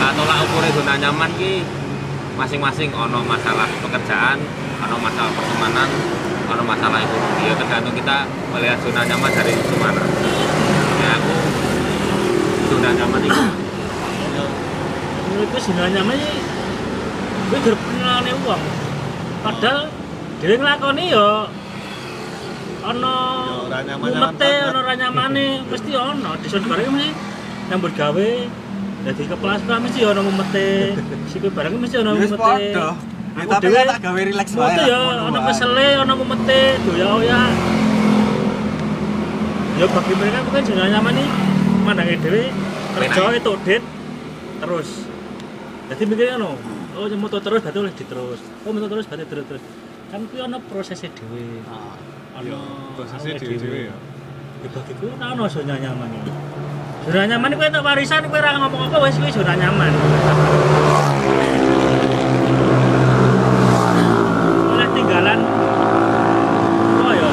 nah, 0.00 0.10
tolak 0.16 0.40
ukure 0.48 0.68
zona 0.72 0.96
nyaman 0.96 1.30
ki 1.36 1.60
masing-masing 2.40 2.88
ono 2.96 3.20
masalah 3.28 3.68
pekerjaan 3.84 4.40
ono 4.80 4.96
masalah 4.96 5.28
pertemanan 5.36 5.88
ono 6.50 6.62
masalah 6.64 6.98
ekonomi. 7.04 7.42
Ya 7.46 7.54
tergantung 7.54 7.94
kita 7.94 8.24
melihat 8.56 8.78
zona 8.80 9.04
nyaman 9.04 9.30
dari 9.36 9.52
mana. 9.76 10.02
Ya 11.04 11.10
aku 11.20 11.34
zona 12.72 12.90
nyaman 12.96 13.20
itu 13.28 13.42
Ya, 14.30 14.44
menurutku 15.28 15.58
zona 15.60 15.84
nyaman 15.92 16.16
sih 16.16 16.36
gue 17.50 17.60
uang. 18.46 18.62
Padahal 19.44 19.78
dhewe 20.40 20.54
nglakoni 20.56 21.04
ya 21.12 21.26
ana 22.90 23.14
Ya, 23.40 23.54
ora 23.62 23.78
nyaman-nyaman 23.86 24.34
mumete 24.34 24.50
banget. 24.50 24.68
ana 24.68 24.78
ora 24.82 24.94
nyamane 24.98 25.44
mesti 25.70 25.90
ana 25.94 26.30
desa 26.38 26.58
bareng 26.60 26.88
mesti 26.90 27.10
nyambut 27.70 27.92
gawe 27.94 28.28
dadi 29.00 29.22
kepala 29.24 29.54
sekolah 29.56 29.80
mesti 29.80 29.98
ana 30.04 30.20
mumete 30.20 30.66
sipil 31.30 31.50
bareng 31.54 31.74
mesti 31.78 31.96
mumete 31.98 32.36
padha. 32.36 32.88
Ya, 33.30 33.46
tapi 33.46 33.62
dhewe 33.62 33.78
kan 33.78 33.86
tak 33.94 34.00
gawe 34.02 34.20
relax 34.20 34.48
wae. 34.52 34.66
Mesti 34.66 34.80
lah, 34.82 34.86
ya 34.90 34.98
ngono 35.00 35.22
ana 35.24 35.38
wae. 35.38 35.46
kesele 35.48 35.86
ana 35.96 36.12
mumete 36.12 36.60
doya-oya. 36.82 37.40
Ya 39.78 39.86
bagi 39.88 40.12
mereka 40.12 40.38
mungkin 40.44 40.62
zona 40.66 40.84
nyaman 40.92 41.12
nih 41.16 41.28
mandangnya 41.80 42.16
dewe 42.20 42.42
kerja 42.98 43.22
itu 43.32 43.52
dit 43.64 43.82
terus. 44.60 44.88
Jadi 45.88 46.02
mikirnya 46.04 46.36
no 46.36 46.52
oh 46.94 47.06
moto 47.16 47.38
terus 47.40 47.64
berarti 47.64 47.78
oleh 47.80 47.94
diterus. 47.96 48.40
Oh 48.66 48.70
moto 48.70 48.86
terus 48.90 49.06
berarti 49.08 49.24
terus 49.24 49.44
terus. 49.48 49.62
Kan 50.10 50.26
kuwi 50.28 50.42
ono 50.42 50.58
prosesnya 50.68 51.08
dewe 51.16 51.62
Nah, 51.64 51.96
ono 51.96 52.09
iya, 52.44 52.58
prosesnya 52.96 53.36
dhewe-dhewe 53.36 53.80
ya. 53.92 53.96
ya 54.64 54.68
bagiku 54.72 55.04
ora 55.12 55.26
ono 55.36 55.44
zona 55.48 55.76
nyaman 55.76 56.10
iki. 56.20 56.32
Zona 57.08 57.24
nyaman 57.28 57.50
kuwi 57.56 57.66
entuk 57.68 57.84
warisan 57.84 58.24
kuwi 58.28 58.40
ora 58.40 58.50
ngomong 58.60 58.82
apa 58.88 58.96
wis 59.04 59.16
kuwi 59.20 59.32
zona 59.32 59.54
nyaman. 59.56 59.92
Oleh 64.72 64.88
tinggalan. 64.96 65.40
Oh 67.04 67.12
ya 67.12 67.30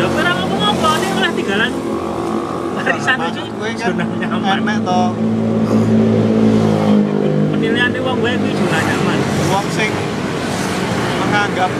ya 0.00 0.06
kuwi 0.10 0.20
ora 0.20 0.32
ngomong 0.36 0.62
apa 0.76 0.88
ini 1.00 1.08
oleh 1.16 1.32
tinggalan. 1.32 1.72
Warisan 2.76 3.18
iki 3.32 3.42
kuwi 3.56 3.72
kan 3.80 3.88
zona 3.96 4.04
nyaman. 4.04 4.58
enek 4.60 4.78
to. 4.84 5.02
Penilaian 7.56 7.90
wong 8.04 8.16
gue 8.20 8.32
kuwi 8.36 8.52
zona 8.52 8.78
nyaman. 8.84 9.18
Wong 9.48 9.66
sing 9.72 9.92
menganggap 11.16 11.72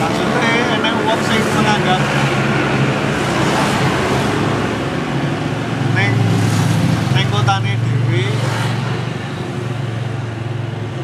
maksudnya 0.00 0.50
enek 0.78 0.94
wong 1.04 1.20
sing 1.28 1.42
menganggap 1.56 2.00
neng 5.96 6.12
kotane 7.54 7.78
dhewe 7.78 8.22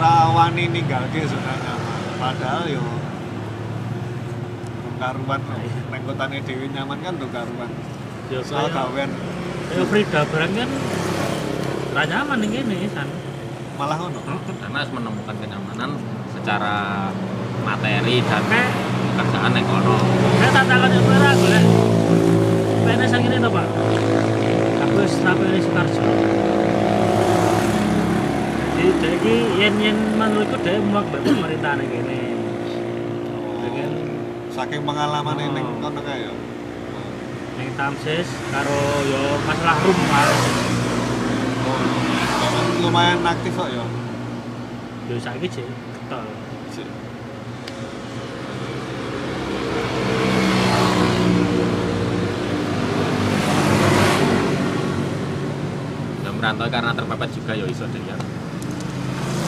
rawani 0.02 0.64
ninggalke 0.66 1.22
zona 1.30 1.54
nyaman. 1.62 1.98
Padahal 2.18 2.66
yo 2.66 2.82
karuan 4.98 5.40
neng 5.94 6.02
kotane 6.10 6.42
dhewe 6.42 6.66
nyaman 6.74 6.98
kan 7.06 7.14
tuh 7.22 7.30
karuan. 7.30 7.70
Ya 8.34 8.42
soal 8.42 8.66
kaya 8.66 8.82
gawean. 8.82 9.10
kaya 9.70 9.84
Frida 9.86 10.26
barang 10.26 10.52
kan 10.58 10.70
ra 11.94 12.02
nyaman 12.10 12.42
ning 12.42 12.50
kene 12.50 12.90
san. 12.90 13.06
Malah 13.78 13.96
ngono? 14.02 14.18
Karena 14.50 14.82
harus 14.82 14.90
menemukan 14.90 15.36
kenyamanan 15.38 16.02
secara 16.34 17.14
materi 17.62 18.26
dan 18.26 18.42
pekerjaan 19.14 19.54
nek 19.54 19.64
tak 20.50 20.64
takon 20.66 20.90
yo 20.98 21.00
ora 21.14 21.30
golek 21.30 21.64
PNS 22.82 23.12
yang 23.14 23.22
ini 23.22 23.36
to 23.38 23.50
Pak 23.54 24.19
wis 25.00 25.16
ini 25.16 25.58
Sukarjo 25.64 26.02
jadi 28.80 29.16
iki 29.16 29.34
yen 29.56 29.74
yen 29.80 29.96
menurutku 30.20 30.60
dia 30.60 30.76
muak 30.80 31.08
mbak 31.08 31.20
pemerintah 31.24 31.72
ning 31.80 31.88
kene 31.88 32.20
Dengan 33.60 33.92
saking 34.52 34.84
pengalaman 34.84 35.36
Oh. 35.40 35.52
ning 35.56 35.66
kono 35.80 36.00
kae 36.04 36.28
ya. 36.28 36.32
Ning 37.56 37.68
Tamsis 37.76 38.28
karo 38.52 38.80
yo 39.04 39.20
masalah 39.44 39.76
rumah. 39.84 40.24
Lumayan 42.80 43.20
aktif 43.24 43.52
kok 43.56 43.68
ya. 43.68 43.84
Yo 45.08 45.16
saiki 45.20 45.48
jek 45.48 45.89
merantau 56.50 56.66
karena 56.66 56.90
terpepet 56.90 57.30
juga 57.38 57.52
ya 57.54 57.62
iso 57.70 57.86
deh 57.86 58.02
ya. 58.02 58.18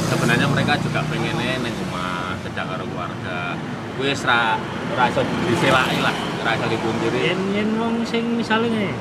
Sebenarnya 0.06 0.46
mereka 0.46 0.78
juga 0.78 1.02
pengennya 1.10 1.58
neng 1.58 1.74
rumah 1.74 2.38
sedang 2.46 2.70
karo 2.70 2.86
keluarga. 2.86 3.58
Gue 3.98 4.14
ra 4.14 4.54
ora 4.94 5.04
iso 5.10 5.20
lah 5.26 6.14
ora 6.14 6.50
iso 6.54 6.66
dipungkiri. 6.70 7.18
Yen 7.26 7.40
yen 7.50 7.70
wong 7.74 8.06
sing 8.06 8.38
misalnya 8.38 8.94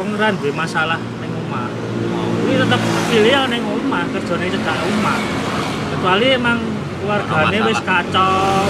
wong 0.00 0.16
ora 0.16 0.32
duwe 0.32 0.48
masalah 0.56 0.96
ning 1.20 1.28
omah 1.28 1.68
ini 2.48 2.56
tetep 2.56 2.80
pilih 3.12 3.32
yang 3.36 3.52
ning 3.52 3.60
omah 3.68 4.08
kerjane 4.16 4.48
cedak 4.48 4.76
omah. 4.88 5.20
Kecuali 5.92 6.26
emang 6.32 6.58
keluargane 7.04 7.56
Ono 7.60 7.68
wis 7.68 7.80
kacau 7.84 8.64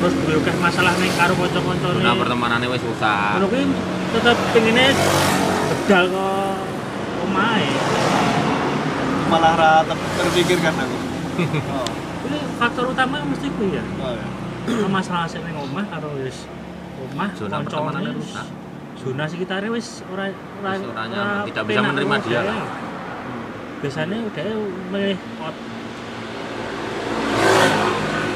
terus 0.00 0.14
akeh 0.16 0.56
masalah 0.64 0.96
ning 0.96 1.12
karo 1.12 1.36
kanca-kancane. 1.36 2.00
Pertemanannya 2.00 2.72
wis 2.72 2.80
susah. 2.80 3.36
Ngono 3.36 3.46
kuwi 3.52 3.68
tetep 4.16 4.36
pengine 4.56 4.96
bedal 5.68 6.04
kok 6.08 6.51
omahe 7.32 7.68
malah 9.32 9.52
ra 9.56 9.70
ter- 9.88 10.12
terpikirkan 10.20 10.74
aku. 10.76 10.96
Oh, 11.72 11.88
kuwi 12.28 12.38
faktor 12.60 12.92
utama 12.92 13.24
mesti 13.24 13.48
kuwi 13.56 13.80
ya. 13.80 13.84
Oh 14.04 14.12
ya 14.12 14.42
masalah 14.86 15.26
sing 15.26 15.42
ning 15.42 15.56
omah 15.58 15.82
karo 15.90 16.14
wis 16.22 16.46
omah 17.10 17.28
Zona 17.34 17.66
kancane 17.66 18.14
rusak. 18.14 18.46
zona 19.02 19.24
sekitarnya 19.26 19.70
wis 19.74 20.06
ora 20.06 20.30
ora 20.62 20.72
tidak 21.48 21.64
bisa 21.66 21.80
menerima 21.82 22.16
dia 22.22 22.40
lah. 22.46 22.62
biasanya 23.82 24.16
udah 24.22 24.44
milih 24.94 25.18
out 25.42 25.56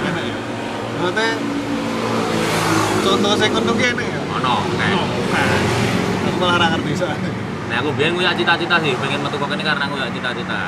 enak 0.02 0.24
ya 0.26 0.36
maksudnya 0.98 1.30
contoh 3.06 3.32
saya 3.38 3.48
ki 3.54 3.86
enak 3.94 4.06
ya? 4.10 4.20
Ono 4.26 4.54
kayak 4.74 4.90
no 4.98 5.02
kan 5.30 5.60
aku 6.26 6.36
malah 6.42 6.68
ngerti 6.74 6.92
soalnya 6.98 7.30
Nah 7.66 7.76
aku 7.82 7.90
biyen 7.98 8.14
kuwi 8.14 8.26
cita-cita 8.30 8.76
sih, 8.78 8.94
pengen 8.94 9.20
metu 9.26 9.36
kok 9.38 9.48
kene 9.50 9.62
karena 9.66 9.84
aku 9.90 9.94
ya 9.98 10.06
cita-cita. 10.10 10.62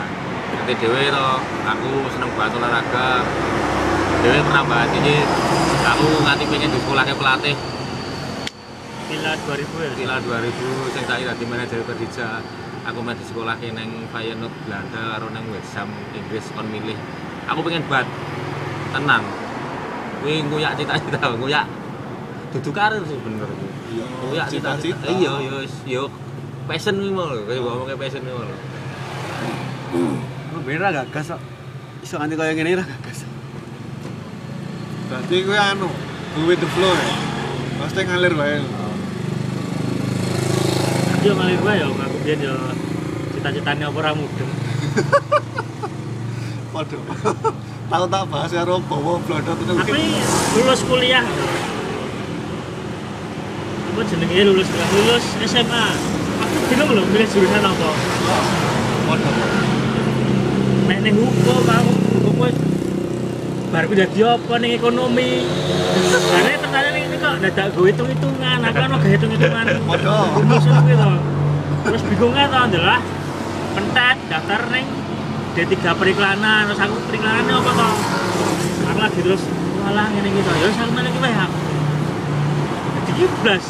Nanti 0.49 0.73
dhewe 0.81 1.03
to, 1.13 1.29
aku 1.63 1.91
seneng 2.11 2.31
banget 2.35 2.53
olahraga. 2.59 3.23
Dhewe 4.19 4.39
pernah 4.43 4.65
bahas 4.67 4.91
iki 4.91 5.17
aku 5.87 6.07
nganti 6.27 6.45
pengen 6.51 6.71
di 6.75 6.79
sekolah 6.83 7.05
pelatih 7.07 7.57
Villa 9.09 9.33
2000 9.41 9.89
ya 9.89 9.93
Kila 9.97 10.17
2000 10.21 10.93
sing 10.93 11.05
tak 11.09 11.19
dadi 11.25 11.45
manajer 11.49 11.81
Persija. 11.81 12.45
Aku 12.93 13.01
main 13.01 13.17
di 13.17 13.25
sekolah 13.25 13.57
neng 13.57 14.05
Feyenoord 14.13 14.53
Belanda 14.69 15.17
karo 15.17 15.33
neng 15.33 15.49
West 15.49 15.73
Ham 15.81 15.89
Inggris 16.13 16.45
kon 16.53 16.69
milih. 16.69 16.97
Aku 17.49 17.65
pengen 17.65 17.89
banget 17.89 18.09
tenang. 18.93 19.25
Kuwi 20.21 20.45
nguyak 20.45 20.77
cita-cita, 20.77 21.25
nguyak 21.41 21.65
dudu 22.53 22.71
karir 22.73 23.01
sih 23.09 23.17
bener 23.23 23.49
kuwi. 23.49 23.71
Iya, 23.89 24.05
Nguyak 24.29 24.47
cita-cita. 24.53 25.05
Iya, 25.09 25.33
yo 25.41 25.55
wis 25.65 25.75
yo 25.89 26.05
passion 26.69 27.01
mau 27.17 27.33
lho, 27.33 27.49
kayak 27.49 27.65
ngomongnya 27.65 27.97
passion 27.97 28.23
mau 28.29 28.45
lho. 28.45 28.57
Oh, 30.53 30.61
bener 30.63 30.93
gak 30.93 31.09
gas 31.09 31.33
kok. 31.33 31.41
Iso 32.05 32.21
nganti 32.21 32.37
kaya 32.37 32.53
ngene 32.53 32.79
ra 32.79 32.85
gagas. 32.85 33.25
berarti 35.09 35.37
gue 35.41 35.57
anu 35.57 35.89
go 36.37 36.41
with 36.45 36.61
the 36.61 36.69
flow 36.77 36.93
ya 36.93 37.09
pasti 37.81 38.05
ngalir 38.05 38.37
wae 38.37 38.61
yo 41.25 41.33
ngalir 41.33 41.61
wae 41.65 41.81
yo 41.81 41.89
aku 41.97 42.17
biyen 42.29 42.45
yo 42.45 42.53
cita-citane 43.33 43.89
apa 43.89 43.97
ora 43.97 44.13
mudeng 44.13 44.53
Waduh. 46.69 47.01
Tahu 47.89 48.05
tak 48.13 48.29
bahas 48.29 48.53
karo 48.53 48.77
bawa 48.85 49.17
blodot 49.25 49.57
itu. 49.57 49.73
aku 49.73 49.97
ini 49.97 50.21
lulus 50.61 50.85
kuliah 50.85 51.25
apa 53.89 54.01
jenenge 54.05 54.45
lulus 54.45 54.69
kuliah 54.69 54.91
lulus 54.93 55.25
SMA 55.49 56.18
bingung 56.69 56.91
loh 56.93 57.05
milih 57.09 57.29
jurusan 57.29 57.63
apa 57.65 57.91
Waduh. 59.09 59.35
nek 60.89 60.99
ning 61.05 61.15
hukum 61.17 61.65
aku 61.65 61.93
hukum 62.21 62.35
wis 62.45 62.57
bar 63.69 63.85
kuwi 63.85 63.97
dadi 64.01 64.21
apa 64.25 64.55
ning 64.61 64.73
ekonomi 64.77 65.31
karena 66.09 66.57
ternyata 66.57 66.89
ini 66.97 67.17
kok 67.21 67.35
dadak 67.45 67.67
gue 67.77 67.85
hitung-hitungan 67.93 68.59
aku 68.65 68.77
kan 68.77 68.91
gak 68.97 69.11
hitung-hitungan 69.17 69.65
Waduh. 69.85 70.41
musuh 70.45 70.77
gitu 70.85 71.11
terus 71.89 72.03
bingungnya 72.05 72.45
tau 72.53 72.65
adalah 72.69 72.99
pentet 73.77 74.17
daftar 74.29 74.61
neng 74.73 74.87
D3 75.57 75.75
periklanan 75.97 76.71
terus 76.71 76.81
aku 76.81 76.95
periklanannya 77.11 77.55
apa 77.57 77.71
toh 77.75 77.95
aku 78.89 78.99
lagi 79.03 79.21
terus 79.25 79.43
malah 79.83 80.07
ngene 80.13 80.29
gitu 80.37 80.51
ya 80.53 80.67
wis 80.69 80.79
aku 80.79 80.93
malah 80.93 81.11
iki 81.11 81.21
wae 81.23 81.35
aku 81.35 81.59
jadi 83.09 83.23
blas 83.43 83.67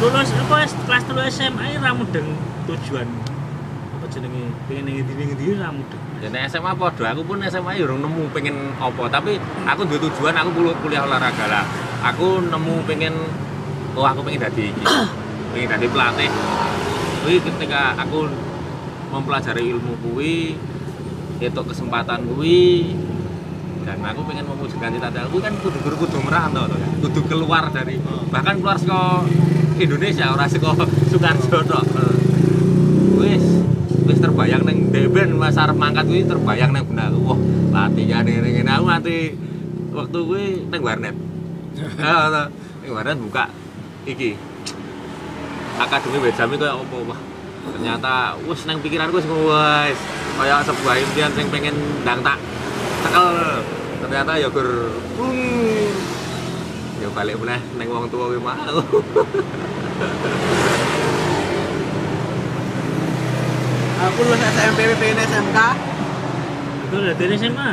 lulus 0.00 0.32
apa 0.32 0.64
kelas 0.64 1.04
3 1.12 1.28
SMA 1.28 1.76
ra 1.76 1.92
mudeng 1.92 2.32
tujuan 2.64 3.04
apa 3.92 4.04
jenenge 4.08 4.48
pengen 4.64 4.88
ning 4.88 4.96
ndi 5.04 5.12
ning 5.12 5.30
ndi 5.36 5.46
ra 5.60 5.68
mudeng 5.68 6.00
Ya 6.20 6.28
nek 6.28 6.52
SMA 6.52 6.76
podo, 6.76 7.00
aku 7.00 7.24
pun 7.24 7.40
SMA 7.48 7.80
ya 7.80 7.88
urung 7.88 8.04
nemu 8.04 8.28
pengen 8.36 8.76
apa, 8.76 9.08
tapi 9.08 9.40
aku 9.64 9.88
duwe 9.88 10.04
tujuan 10.04 10.36
aku 10.36 10.52
kuliah, 10.52 10.76
kuliah 10.84 11.02
olahraga 11.08 11.48
lah. 11.48 11.64
Aku 12.12 12.44
nemu 12.44 12.84
pengen 12.84 13.16
oh 13.96 14.04
aku 14.04 14.20
pengen 14.28 14.44
dadi 14.44 14.68
iki. 14.68 14.84
pengen 15.56 15.68
dadi 15.72 15.86
pelatih. 15.88 16.28
Kuwi 17.24 17.40
ketika 17.40 17.96
aku 17.96 18.28
mempelajari 19.16 19.72
ilmu 19.72 19.96
kuwi 20.04 20.60
itu 21.40 21.60
kesempatan 21.64 22.28
kuwi 22.28 22.92
dan 23.88 23.96
aku 24.04 24.20
pengen 24.28 24.44
mewujudkan 24.44 24.92
cita-cita 24.92 25.24
kuwi 25.32 25.40
kan 25.40 25.56
kudu 25.56 25.80
kudu, 25.80 25.96
kudu 26.04 26.20
merantau 26.20 26.68
to 26.68 26.76
ya. 26.76 26.88
Kudu 27.00 27.20
keluar 27.32 27.72
dari 27.72 27.96
bahkan 28.28 28.60
keluar 28.60 28.76
saka 28.76 29.24
Indonesia 29.80 30.28
ora 30.28 30.44
saka 30.44 30.76
Sukarjo 31.08 31.58
tok. 31.64 31.84
Wis 33.16 33.44
wis 34.04 34.18
terbayang 34.20 34.68
neng 34.68 34.92
deben 34.92 35.40
mas 35.40 35.56
arep 35.56 35.76
mangkat 35.76 36.04
kuwi 36.04 36.28
terbayang 36.28 36.76
neng 36.76 36.84
benak 36.84 37.16
wah 37.24 37.40
latihan 37.72 38.28
ini 38.28 38.60
ngene 38.60 38.70
aku 38.76 38.84
nganti 38.84 39.16
waktu 39.96 40.18
kuwi 40.20 40.44
neng 40.68 40.80
warnet. 40.84 41.16
Heeh, 42.00 42.46
neng 42.84 42.90
warnet 42.92 43.16
buka. 43.16 43.48
Iki. 44.04 44.36
Akademi 45.80 46.28
Bejami 46.28 46.60
kayak 46.60 46.76
apa 46.76 46.96
wah 47.08 47.20
ternyata 47.72 48.36
wis 48.44 48.60
neng 48.68 48.84
pikiranku 48.84 49.16
wis 49.16 49.24
wis. 49.24 49.98
Kayak 50.36 50.68
sebuah 50.68 50.94
impian 51.00 51.32
sing 51.32 51.48
pengen 51.48 51.76
ndang 52.04 52.20
tak 52.20 52.36
tekel 53.00 53.28
ternyata 54.00 54.32
ya 54.36 54.48
gur 54.52 54.92
ya 57.00 57.08
balik 57.16 57.40
meneh 57.40 57.60
neng 57.80 57.88
wong 57.88 58.06
tua 58.12 58.28
kuwi 58.28 58.40
mau 58.40 58.56
Aku 64.00 64.24
lulus 64.24 64.40
SMP 64.40 64.88
PPN 64.88 65.20
SMK. 65.28 65.58
Itu 66.88 66.94
udah 67.04 67.14
dari 67.20 67.36
SMA. 67.36 67.70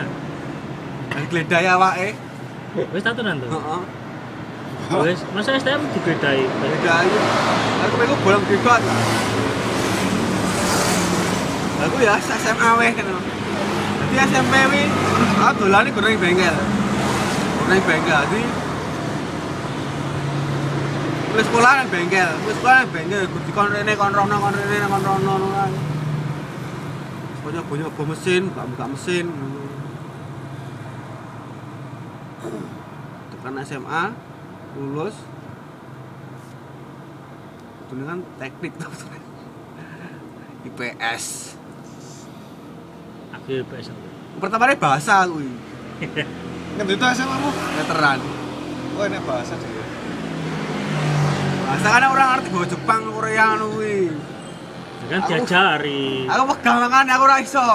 Dan 1.08 1.24
gledai 1.32 1.68
awake. 1.72 2.20
Wis 2.92 3.00
tatunan 3.00 3.40
tuh. 3.40 3.48
Heeh. 3.48 3.82
Wis 5.08 5.24
masa 5.32 5.56
STM 5.56 5.88
digedai. 5.96 6.44
Gledai. 6.44 7.08
Aku 7.88 7.96
melu 7.96 8.16
bolong 8.28 8.44
bebas. 8.44 8.84
Aku 11.88 11.96
ya 12.04 12.20
SMA 12.20 12.70
weh 12.76 12.92
kan. 12.92 13.08
Jadi 13.08 14.16
SMP 14.28 14.54
wi 14.68 14.84
aku 15.40 15.64
dolan 15.64 15.88
iku 15.88 16.00
nang 16.04 16.20
bengkel. 16.20 16.56
Nang 17.72 17.80
bengkel. 17.88 18.20
Jadi 18.28 18.67
Wis 21.36 21.46
sekolah 21.46 21.72
nang 21.84 21.90
bengkel, 21.92 22.30
wis 22.48 22.56
sekolah 22.56 22.76
nang 22.84 22.92
bengkel, 22.96 23.24
kudu 23.28 23.52
kon 23.52 23.68
rene 23.68 23.94
kon 24.00 24.14
rono 24.16 24.36
kon 24.40 24.56
rene 24.56 24.88
kon 24.88 25.04
rono 25.04 25.34
kan. 25.52 25.72
Banyak 27.44 27.64
banyak 27.68 27.90
bawa 27.96 28.06
mesin, 28.12 28.42
buka 28.52 28.64
buka 28.68 28.86
mesin. 28.92 29.26
Tekan 33.32 33.60
SMA, 33.64 34.04
lulus. 34.76 35.16
Itu 37.88 38.04
kan 38.04 38.20
teknik 38.36 38.74
tuh. 38.82 38.92
IPS. 40.68 41.56
Akhir 43.32 43.64
PS. 43.72 43.88
Pertama 44.44 44.68
bahasa 44.76 45.24
kuwi, 45.24 45.48
Ngendi 46.78 46.94
itu 46.94 47.06
SMA 47.16 47.36
mu? 47.42 47.50
veteran. 47.80 48.20
Oh 49.00 49.04
ini 49.08 49.18
bahasa 49.24 49.56
sih. 49.56 49.77
Bahasa 51.68 51.88
kan 51.92 52.04
orang 52.08 52.28
ngerti 52.32 52.48
bahasa 52.50 52.70
Jepang, 52.72 53.02
Korea 53.12 53.44
ngono 53.52 53.66
kuwi. 53.76 54.00
Kan 55.08 55.20
Aku- 55.20 55.28
diajari. 55.28 56.24
Aku 56.26 56.44
pegang 56.56 56.78
makanya 56.80 57.20
aku 57.20 57.24
ora 57.28 57.38
iso. 57.44 57.68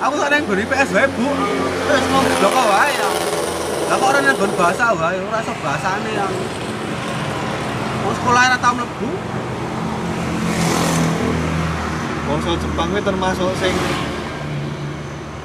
Aku 0.00 0.14
sak 0.16 0.28
nang 0.32 0.40
nggon 0.48 0.64
IPS 0.64 0.88
wae, 0.96 1.04
Bu. 1.12 1.28
Wis 1.28 2.04
mau 2.08 2.24
bloko 2.24 2.62
wae 2.64 2.92
ya. 2.96 3.10
Lah 3.92 3.96
kok 3.96 4.08
ora 4.08 4.18
nang 4.24 4.36
bahasa 4.56 4.84
wae, 4.96 5.16
ora 5.20 5.38
iso 5.40 5.52
bahasane 5.60 6.10
ya. 6.16 6.26
Mau 8.00 8.12
sekolah 8.16 8.42
ora 8.48 8.56
tau 8.56 8.72
mlebu. 8.72 9.10
Bangsa 12.24 12.50
Jepang 12.56 12.88
kuwi 12.88 13.02
termasuk 13.02 13.50
sing 13.60 13.74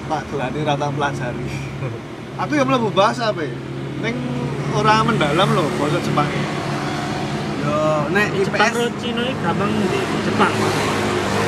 tak 0.06 0.22
gelani 0.32 0.60
rata 0.64 0.88
pelajari. 0.88 1.48
Aku 2.44 2.52
ya 2.56 2.64
mlebu 2.64 2.88
bahasa 2.96 3.36
pe. 3.36 3.52
Ning 4.00 4.16
ora 4.72 5.04
mendalam 5.04 5.50
loh 5.52 5.68
bangsa 5.76 6.00
Jepang. 6.00 6.28
Yo, 7.66 7.82
nek 8.14 8.28
Jepang 8.38 8.62
IPS, 8.62 8.74
karo 8.78 8.86
Cina 9.02 9.22
iki 9.26 9.42
gampang 9.42 9.72
di 9.90 10.00
Jepang. 10.22 10.54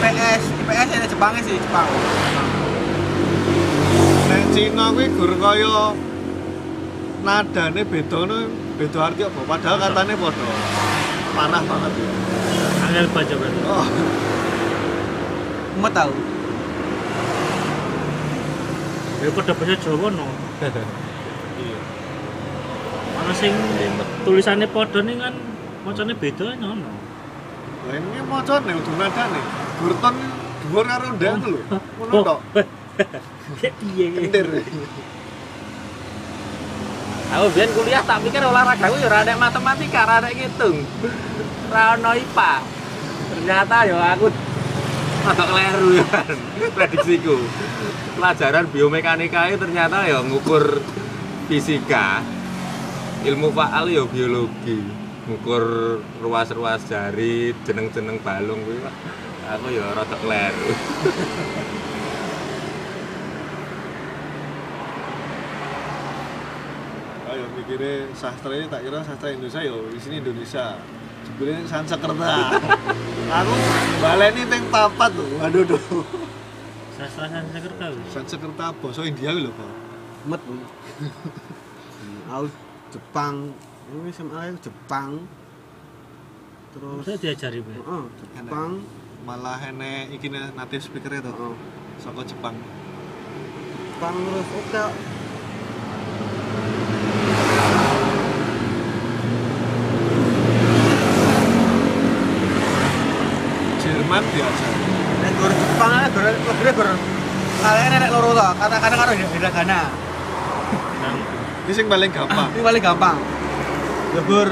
IPS, 0.01 0.43
IPS 0.65 0.87
ada 0.97 1.05
Jepangnya 1.05 1.41
sih, 1.45 1.55
Jepang. 1.61 1.87
Nek 4.25 4.43
Cina 4.49 4.85
kuwi 4.97 5.05
gur 5.13 5.31
kaya 5.37 5.93
nadane 7.21 7.81
beda 7.85 8.19
no 8.25 8.37
beda 8.81 8.99
arti 9.13 9.21
apa 9.29 9.39
padahal 9.45 9.77
katanya 9.77 10.13
padha. 10.17 10.49
Panah 11.37 11.61
banget 11.69 11.91
ya. 12.01 12.09
Angel 12.89 13.05
baca 13.13 13.33
berarti. 13.37 13.59
Oh, 13.69 13.87
Mau 15.77 15.91
tahu? 15.93 16.13
Ya 19.21 19.29
pada 19.29 19.53
bahasa 19.53 19.75
Jawa 19.85 20.07
no. 20.09 20.25
iya. 21.61 21.79
Ana 23.21 23.33
sing 23.37 23.53
tulisannya 24.25 24.65
padha 24.65 25.05
nih 25.05 25.21
kan 25.21 25.56
macane 25.87 26.13
beda 26.19 26.45
ngono. 26.59 26.91
Lah 27.87 27.95
ini 27.95 28.19
macane 28.27 28.71
udah 28.75 28.93
nadane. 28.99 29.41
Gurton 29.79 30.15
dhuwur 30.67 30.83
karo 30.83 31.07
ndak 31.15 31.31
itu 31.39 31.47
lho. 31.55 31.61
Ngono 31.95 32.13
tok. 32.27 32.39
Kayak 33.63 33.73
piye 33.79 34.05
iki? 34.11 34.19
Kentir. 34.27 34.47
Aku 37.27 37.45
biyen 37.55 37.69
kuliah 37.71 38.03
tak 38.03 38.19
pikir 38.23 38.39
olahraga 38.43 38.87
ku 38.87 38.95
ya 38.99 39.07
ora 39.07 39.19
ada 39.23 39.35
matematika, 39.39 40.03
ora 40.03 40.15
ada 40.19 40.29
ngitung. 40.31 40.83
Ora 41.71 41.95
ono 41.95 42.11
IPA. 42.15 42.53
Ternyata 43.27 43.75
ya 43.87 43.95
aku 44.15 44.27
agak 45.27 45.47
keliru 45.47 45.89
ya 45.99 46.05
kan 46.07 46.37
prediksiku. 46.75 47.35
Pelajaran 48.19 48.65
biomekanika 48.71 49.51
itu 49.51 49.59
ternyata 49.59 50.07
ya 50.07 50.19
ngukur 50.23 50.83
fisika. 51.47 52.19
Ilmu 53.23 53.51
faal 53.55 53.91
ya 53.91 54.03
biologi. 54.07 54.96
Ngukur 55.27 55.99
ruas-ruas 56.23 56.87
jari, 56.87 57.51
jeneng-jeneng 57.67 58.23
balung 58.23 58.63
kuwi. 58.63 58.79
Aku 59.47 59.67
ya 59.71 59.91
rada 59.91 60.15
keliru. 60.23 60.71
Ayo 67.27 67.43
mikirnya 67.59 68.07
sastra 68.15 68.55
ini 68.55 68.71
tak 68.71 68.87
kira 68.87 69.03
sastra 69.03 69.35
Indonesia 69.35 69.59
yo 69.67 69.91
di 69.91 69.99
sini 69.99 70.23
Indonesia. 70.23 70.79
Jebule 71.27 71.59
Sansekerta. 71.67 72.55
Aku 73.43 73.53
baleni 73.99 74.47
teng 74.47 74.63
papat 74.71 75.11
lho. 75.11 75.27
Waduh 75.43 75.63
duh. 75.67 75.83
Sastra 76.95 77.27
Sanskerta. 77.27 77.91
wis. 77.91 78.07
Sansekerta 78.15 78.71
basa 78.79 79.03
India 79.03 79.35
lho, 79.35 79.51
Pak. 79.51 79.71
Met. 80.31 80.39
Jepang, 82.87 83.51
ini 83.87 84.11
SMA 84.11 84.51
Jepang. 84.59 85.23
Terus 86.75 87.03
Saya 87.07 87.17
diajari 87.17 87.59
Pak. 87.63 87.73
Heeh, 87.79 88.03
Jepang. 88.35 88.71
Malah 89.23 89.59
enek 89.63 90.11
iki 90.15 90.27
native 90.31 90.83
speaker 90.83 91.11
itu 91.11 91.31
Heeh. 91.31 91.55
saka 91.99 92.21
Jepang. 92.27 92.55
Jepang 93.95 94.15
terus 94.27 94.47
oke. 94.51 94.83
Jerman 103.81 104.23
diajar. 104.35 104.73
Nek 105.17 105.31
gor 105.39 105.51
Jepang 105.55 105.91
ae 105.95 106.07
gor 106.11 106.25
gor. 106.75 106.89
Kalian 107.57 107.89
nek 107.97 108.11
loro 108.13 108.29
to, 108.37 108.47
kata-kata 108.61 108.95
karo 108.99 109.11
hiragana. 109.17 109.79
Ini 111.67 111.71
sing 111.75 111.87
paling 111.91 112.11
gampang. 112.13 112.47
Ini 112.53 112.63
paling 112.63 112.83
gampang. 112.83 113.36
Lebur 114.17 114.49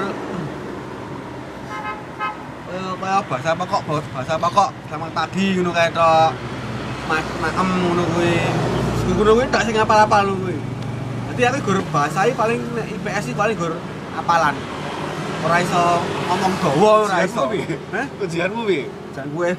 eh 2.76 2.92
kaya 3.02 3.18
bahasa 3.26 3.58
pokok 3.58 3.82
bahasa 4.14 4.38
pokok 4.38 4.70
selamat 4.86 5.12
pagi 5.18 5.58
ngono 5.58 5.74
kae 5.74 5.90
tok. 5.90 6.38
Mas 7.10 7.26
maem 7.42 7.68
ngono 7.82 8.06
kuwi. 8.14 8.46
Ngono 9.10 9.42
kuwi 9.42 9.50
tak 9.50 9.66
sing 9.66 9.74
apal-apal 9.74 10.38
kuwi. 10.38 10.54
Dadi 11.34 11.42
aku 11.50 11.58
gur 11.66 11.82
bahasa 11.90 12.30
iki 12.30 12.38
paling 12.38 12.62
IPS 12.78 13.34
iki 13.34 13.34
paling 13.34 13.58
gur 13.58 13.74
apalan. 14.14 14.54
Ora 15.42 15.58
iso 15.66 15.84
ngomong 16.30 16.54
dawa 16.62 17.10
ora 17.10 17.26
iso. 17.26 17.50
Hah? 17.90 18.06
Ujianmu 18.22 18.70
piye? 18.70 18.86
Jan 19.18 19.34
gue. 19.34 19.50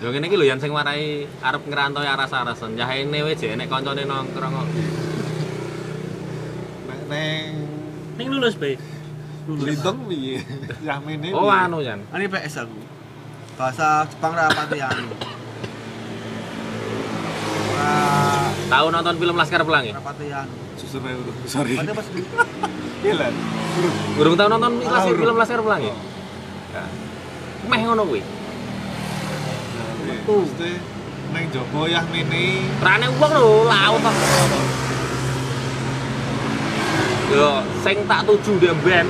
Yo 0.00 0.16
ngene 0.16 0.32
iki 0.32 0.40
lho 0.40 0.48
yang 0.48 0.64
sing 0.64 0.72
marai 0.72 1.28
arep 1.44 1.60
ngrantau 1.68 2.00
aras-arasan. 2.00 2.72
Yahene 2.72 3.20
wae 3.20 3.36
jek 3.36 3.52
nek 3.60 3.68
kancane 3.68 4.08
nongkrong 4.08 4.64
kok. 4.64 4.68
Nek 7.06 7.65
ning 8.16 8.26
lulus 8.32 8.56
Pak. 8.56 8.76
Lintong 9.46 9.98
piye? 10.10 10.42
Yamene 10.86 11.30
Oh 11.30 11.46
anu 11.46 11.78
Yan. 11.78 12.02
Ini 12.10 12.26
PS 12.26 12.66
aku. 12.66 12.78
Bahasa 13.56 14.04
Jepang 14.10 14.34
ra 14.34 14.50
pati 14.50 14.78
anu. 14.80 15.14
Tahu 18.66 18.86
nonton 18.90 19.14
film 19.16 19.36
Laskar 19.38 19.62
Pelangi? 19.62 19.94
ra 19.94 20.02
pati 20.02 20.26
anu. 20.28 20.52
Susur 20.76 21.00
ae 21.06 21.14
udah. 21.14 21.34
Sorry. 21.46 21.78
Pati 21.78 21.92
pas 21.94 22.06
Gila. 23.00 23.28
Burung 24.18 24.34
tahu 24.34 24.48
nonton 24.50 24.72
Ah, 24.82 24.90
Laskar 24.98 25.14
film 25.14 25.36
Laskar 25.38 25.60
Pelangi? 25.62 25.92
Ya. 26.74 26.84
Meh 27.66 27.80
ngono 27.86 28.02
kuwi. 28.04 28.22
Metu. 30.06 30.36
Mesti 30.42 30.70
neng 31.26 31.44
Jopo 31.50 31.90
Yahmini 31.90 32.62
Rane 32.78 33.06
wong 33.18 33.32
lho 33.34 33.66
laut 33.66 34.02
kok. 34.02 34.85
Yo 37.26 37.58
sing 37.82 37.96
tak 38.06 38.22
tuju 38.22 38.62
ndek 38.62 38.74
ben. 38.86 39.06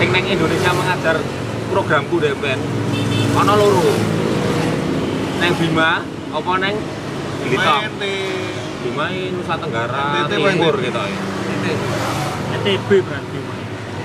Sing 0.00 0.08
neng 0.16 0.24
Indonesia 0.24 0.70
mengajar 0.72 1.16
programku 1.68 2.16
ndek 2.16 2.34
ben. 2.40 2.56
Ana 3.36 3.52
loro. 3.52 3.92
neng 5.42 5.52
Bima 5.58 6.00
apa 6.32 6.52
neng? 6.62 6.74
Blitar. 7.44 7.90
Bima 8.82 9.04
ini 9.12 9.30
Nusa 9.36 9.54
Tenggara 9.60 10.24
Timur 10.26 10.74
gitu 10.80 11.00
ya. 11.02 11.20
ETB 12.52 12.88
berarti 13.04 13.38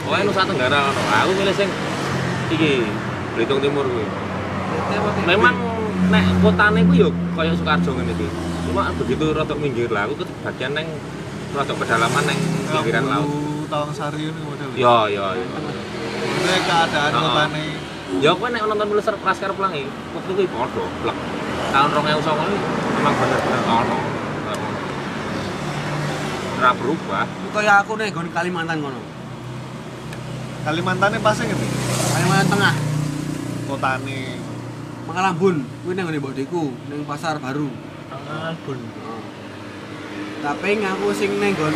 pokoknya 0.04 0.24
Nusa 0.28 0.44
Tenggara 0.44 0.80
ono. 0.92 1.02
Aku 1.24 1.32
milih 1.38 1.56
sing 1.56 1.70
iki 2.52 2.84
Belitung 3.34 3.64
Timur 3.64 3.88
titik? 3.88 4.10
memang 5.24 5.56
nek 6.12 6.26
kotane 6.44 6.84
ku 6.88 6.94
yo 6.96 7.10
kaya 7.40 7.56
Sukarjo 7.56 7.96
ngene 7.96 8.12
iki. 8.20 8.28
Cuma 8.68 8.92
begitu 9.00 9.32
rada 9.32 9.56
minggir 9.56 9.88
lah 9.96 10.12
aku 10.12 10.22
ke 10.22 10.26
bagian 10.44 10.76
neng 10.76 10.88
rada 11.58 11.74
pedalaman 11.74 12.24
neng 12.30 12.40
pinggiran 12.70 13.06
laut 13.10 13.66
Tawang 13.68 13.90
Sari 13.90 14.30
ini 14.30 14.42
model. 14.46 14.70
yo 14.78 15.10
yo 15.10 15.26
yo 15.34 15.46
Maksudnya 16.22 16.60
keadaan 16.70 17.12
Oh. 17.18 17.22
kotane 17.34 17.64
ya 18.22 18.32
kowe 18.38 18.48
nek 18.54 18.62
nonton 18.62 18.88
film 18.94 19.26
Laskar 19.26 19.52
Pelangi 19.58 19.90
waktu 19.90 20.32
kuwi 20.38 20.46
padha 20.46 20.84
blek 21.02 21.18
tahun 21.74 21.90
2009 21.98 22.46
ini 22.46 22.58
memang 23.02 23.14
bener-bener 23.18 23.62
ono 23.66 23.98
ora 26.58 26.72
berubah 26.78 27.26
Itu 27.26 27.50
kaya 27.54 27.74
aku 27.82 27.92
nih 28.02 28.10
gon 28.14 28.30
Kalimantan 28.34 28.78
kono. 28.82 29.02
Kalimantannya 30.66 31.22
pasnya 31.22 31.54
gitu. 31.54 31.66
Kalimantan 32.18 32.48
Tengah. 32.50 32.74
Kotane 33.70 34.20
Mangalambun, 35.06 35.56
kuwi 35.86 35.94
nang 35.94 36.10
ngene 36.10 36.18
mbok 36.18 36.34
ning 36.90 37.02
pasar 37.06 37.38
baru. 37.38 37.70
Albun. 38.28 39.07
Tapi 40.38 40.70
ngaku 40.78 41.08
sing 41.18 41.32
ning 41.42 41.58
nggon 41.58 41.76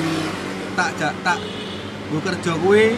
tak 0.78 0.94
jak 0.96 1.14
tak 1.26 1.40
gue 2.12 2.22
kerja 2.22 2.54
kuwi 2.62 2.94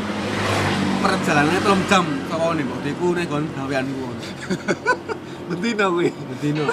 perjalanannya 1.03 1.59
telung 1.59 1.83
jam 1.87 2.05
saka 2.31 2.45
ngene 2.51 2.61
mbok 2.67 2.79
deku 2.83 3.07
ning 3.15 3.25
nggon 3.27 3.43
gawean 3.55 3.85
ku. 3.87 4.07
betina 5.49 5.85
kuwi. 5.87 6.07
Bedino. 6.11 6.63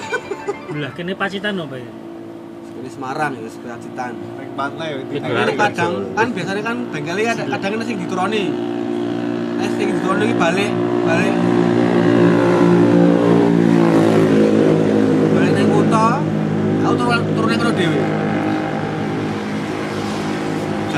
Belah 0.71 0.91
kene 0.95 1.13
Pacitan 1.15 1.59
apa 1.59 1.77
ya? 1.79 1.91
Ini 2.81 2.89
Semarang 2.89 3.37
ya, 3.37 3.77
Citan. 3.77 4.13
Ning 4.17 4.51
pantai 4.59 4.87
ya. 4.91 4.97
Betina. 5.05 5.27
Ini 5.29 5.55
kadang 5.55 5.93
kan 6.17 6.29
biasanya 6.35 6.63
kan 6.65 6.77
bengkelnya 6.91 7.31
ada 7.37 7.45
kadang 7.59 7.71
ada 7.79 7.85
sing 7.87 7.99
dituruni. 8.01 8.45
Nah, 9.61 9.69
sing 9.77 9.89
dituruni 9.93 10.25
iki 10.33 10.37
balik, 10.41 10.71
balik. 11.05 11.35
Balik 15.37 15.53
ning 15.53 15.69
kota, 15.69 16.07
aku 16.81 16.95
turun 16.97 17.21
turunnya 17.37 17.57
karo 17.61 17.73
dhewe. 17.77 18.30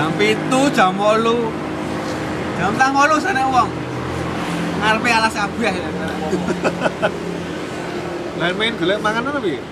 Jam 0.03 0.11
7, 0.19 0.75
jam 0.75 0.99
8. 0.99 1.23
Jam 2.59 2.75
tang 2.75 2.91
8 2.91 3.23
sana 3.23 3.47
wong. 3.47 3.71
Ngarepe 4.83 5.09
alas 5.15 5.31
kabeh. 5.31 5.75
Lain 8.43 8.55
main 8.59 8.75
golek 8.75 8.99
manganan 8.99 9.39
apa 9.39 9.47
ya? 9.47 9.63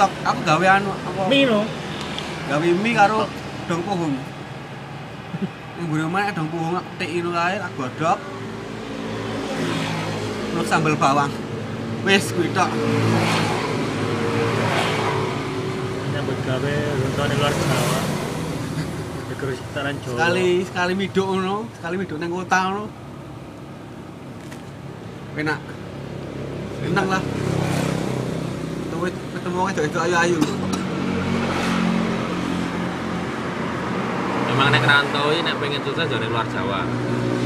Tok, 0.00 0.12
aku 0.24 0.40
gawe 0.40 0.66
anu 0.80 0.88
apa? 0.96 1.28
Mino. 1.28 1.68
gawe 2.48 2.64
mie 2.64 2.96
karo 2.96 3.28
dong 3.68 3.84
puhung. 3.84 4.16
Ning 5.76 5.84
mburi 5.84 6.08
omah 6.08 6.32
dong 6.32 6.48
puhung 6.48 6.80
aku 6.80 6.88
tik 6.96 7.20
ngono 7.20 7.36
kae, 7.36 7.60
tak 7.60 7.72
godhog. 7.76 8.18
Terus 10.48 10.64
sambel 10.72 10.96
bawang. 10.96 11.28
Wis 12.08 12.32
kuwi 12.32 12.48
tok. 12.56 12.72
Nyambut 16.08 16.38
gawe 16.48 16.74
nonton 17.04 17.30
luar 17.36 17.52
Jawa. 17.52 18.19
Negeri 19.40 19.56
sekitaran 19.56 19.96
Jawa. 20.04 20.12
Sekali 20.20 20.48
sekali 20.68 20.92
miduk 20.92 21.24
ngono, 21.24 21.64
sekali 21.72 21.94
miduk 21.96 22.20
ning 22.20 22.28
kota 22.28 22.58
ngono. 22.68 22.84
Enak. 25.40 25.60
Enak 26.84 27.06
lah. 27.08 27.22
Ketemu 28.84 29.06
ketemu 29.08 29.56
wong 29.56 29.68
itu 29.72 29.96
ayu-ayu. 29.96 30.38
Emang 34.52 34.68
nek 34.76 34.84
rantau 34.84 35.32
ini 35.32 35.40
nek 35.40 35.56
pengen 35.56 35.80
sukses 35.88 36.04
jane 36.04 36.26
luar 36.28 36.44
Jawa. 36.52 36.84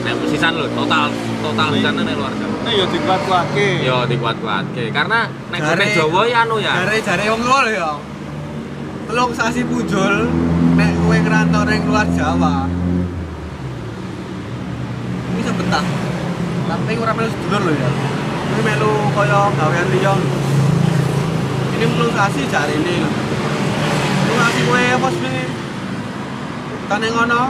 Nek 0.02 0.14
sisan 0.34 0.58
lho 0.58 0.66
total 0.74 1.14
total 1.46 1.68
sisan 1.78 1.94
nek 1.94 2.18
luar 2.18 2.34
Jawa. 2.34 2.58
Ini 2.66 2.72
ya 2.74 2.86
dikuat-kuatke. 2.90 3.68
Yo 3.86 3.96
dikuat-kuatke 4.10 4.90
karena 4.90 5.30
nek 5.54 5.60
Jare- 5.62 5.78
nek 5.78 5.88
Jawa 5.94 6.20
ya 6.26 6.42
anu 6.42 6.58
ya. 6.58 6.74
Jare-jare 6.74 7.24
wong 7.30 7.42
luar 7.46 7.70
ya. 7.70 7.90
Telung 9.06 9.30
sasi 9.30 9.62
punjul 9.62 10.26
nek 11.04 11.12
kowe 11.12 11.18
ngrantau 11.20 11.62
ning 11.68 11.84
luar 11.84 12.08
Jawa. 12.16 12.64
Ini 15.36 15.52
betah. 15.52 15.84
Tapi 16.64 16.92
ora 16.96 17.12
melu 17.12 17.28
sedulur 17.28 17.60
lho 17.60 17.72
ya. 17.76 17.90
Ini 18.48 18.60
melu 18.64 18.92
kaya 19.12 19.40
gawean 19.52 19.86
lho. 19.92 20.14
Ini 21.76 21.84
melu 21.92 22.08
sasi 22.16 22.48
jare 22.48 22.72
ini. 22.72 23.04
Lu 24.24 24.32
ngasih 24.32 24.64
kowe 24.64 24.80
apa 24.96 25.08
sih? 25.12 25.40
Tane 26.88 27.06
ngono, 27.12 27.42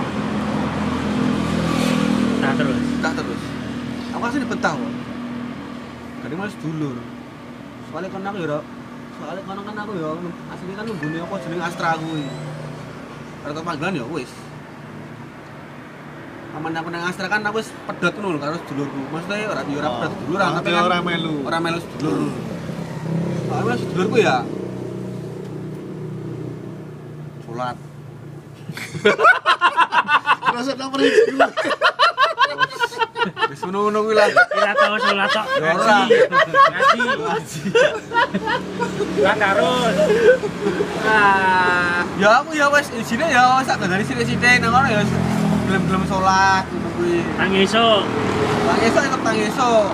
Nah 2.42 2.52
terus. 2.58 2.80
tak 3.02 3.12
terus. 3.18 3.42
Aku 4.14 4.22
asli 4.30 4.46
betah 4.46 4.74
kok. 4.74 4.92
Kadang 6.26 6.38
malah 6.42 6.52
sedulur. 6.58 6.96
Soalnya 7.90 8.10
kan 8.10 8.26
aku 8.26 8.38
ya, 8.42 8.58
soalnya 9.14 9.42
kan 9.46 9.76
aku 9.78 9.92
ya 9.94 10.10
asli 10.50 10.72
kan 10.74 10.84
nunggune 10.86 11.18
apa 11.22 11.34
jeneng 11.38 11.62
Astra 11.62 11.94
kuwi. 12.02 12.26
Kartu 13.44 13.60
panggilan 13.60 13.92
ya 13.94 14.04
wis. 14.08 14.32
Aman 16.54 16.70
aku 16.70 16.88
nang 16.88 17.04
Astra 17.04 17.26
kan 17.28 17.42
aku 17.44 17.60
wis 17.60 17.68
pedhot 17.84 18.14
ngono 18.16 18.38
karo 18.40 18.56
sedulurku. 18.64 19.00
Maksudnya 19.12 19.52
ora 19.52 19.62
ya 19.62 19.76
ora 19.76 19.88
Oh. 19.88 19.94
pedhot 20.00 20.12
seduluran 20.16 20.46
Oh, 20.48 20.54
tapi 20.56 20.68
kan 20.72 20.82
ora 20.86 20.98
melu. 21.04 21.34
Ora 21.44 21.58
melu 21.60 21.78
sedulur. 21.82 22.30
Soalnya 23.44 23.74
sedulurku 23.76 24.16
ya 24.18 24.36
sholat 27.44 27.76
Rasa 30.54 30.72
nomor 30.74 31.00
itu. 31.02 31.22
Wis 33.50 33.60
ngono-ngono 33.64 33.98
kuwi 34.04 34.14
lah 34.16 34.28
Kira 34.28 34.72
tahu 34.76 34.96
sholat 35.00 35.28
tok. 35.32 35.46
Ora. 35.60 36.00
Ngaji. 36.08 37.60
Lah 39.24 39.34
terus. 39.38 39.94
Ah, 41.04 42.00
ya 42.20 42.28
aku 42.40 42.50
ya 42.56 42.66
wis 42.72 42.88
isine 42.92 43.26
ya 43.28 43.58
wis 43.60 43.68
tak 43.68 43.80
dari 43.84 44.04
sithik-sithik 44.04 44.60
nang 44.60 44.70
ngono 44.72 44.88
ya 44.88 44.98
wis 45.02 45.12
gelem-gelem 45.68 46.04
sholat 46.08 46.64
ngono 46.68 46.88
kuwi 47.00 47.20
Nang 47.40 47.50
esuk. 47.56 48.02
Bang 48.64 48.80
esok 48.80 49.02
tetap 49.04 49.20
bang 49.20 49.38
esok. 49.44 49.88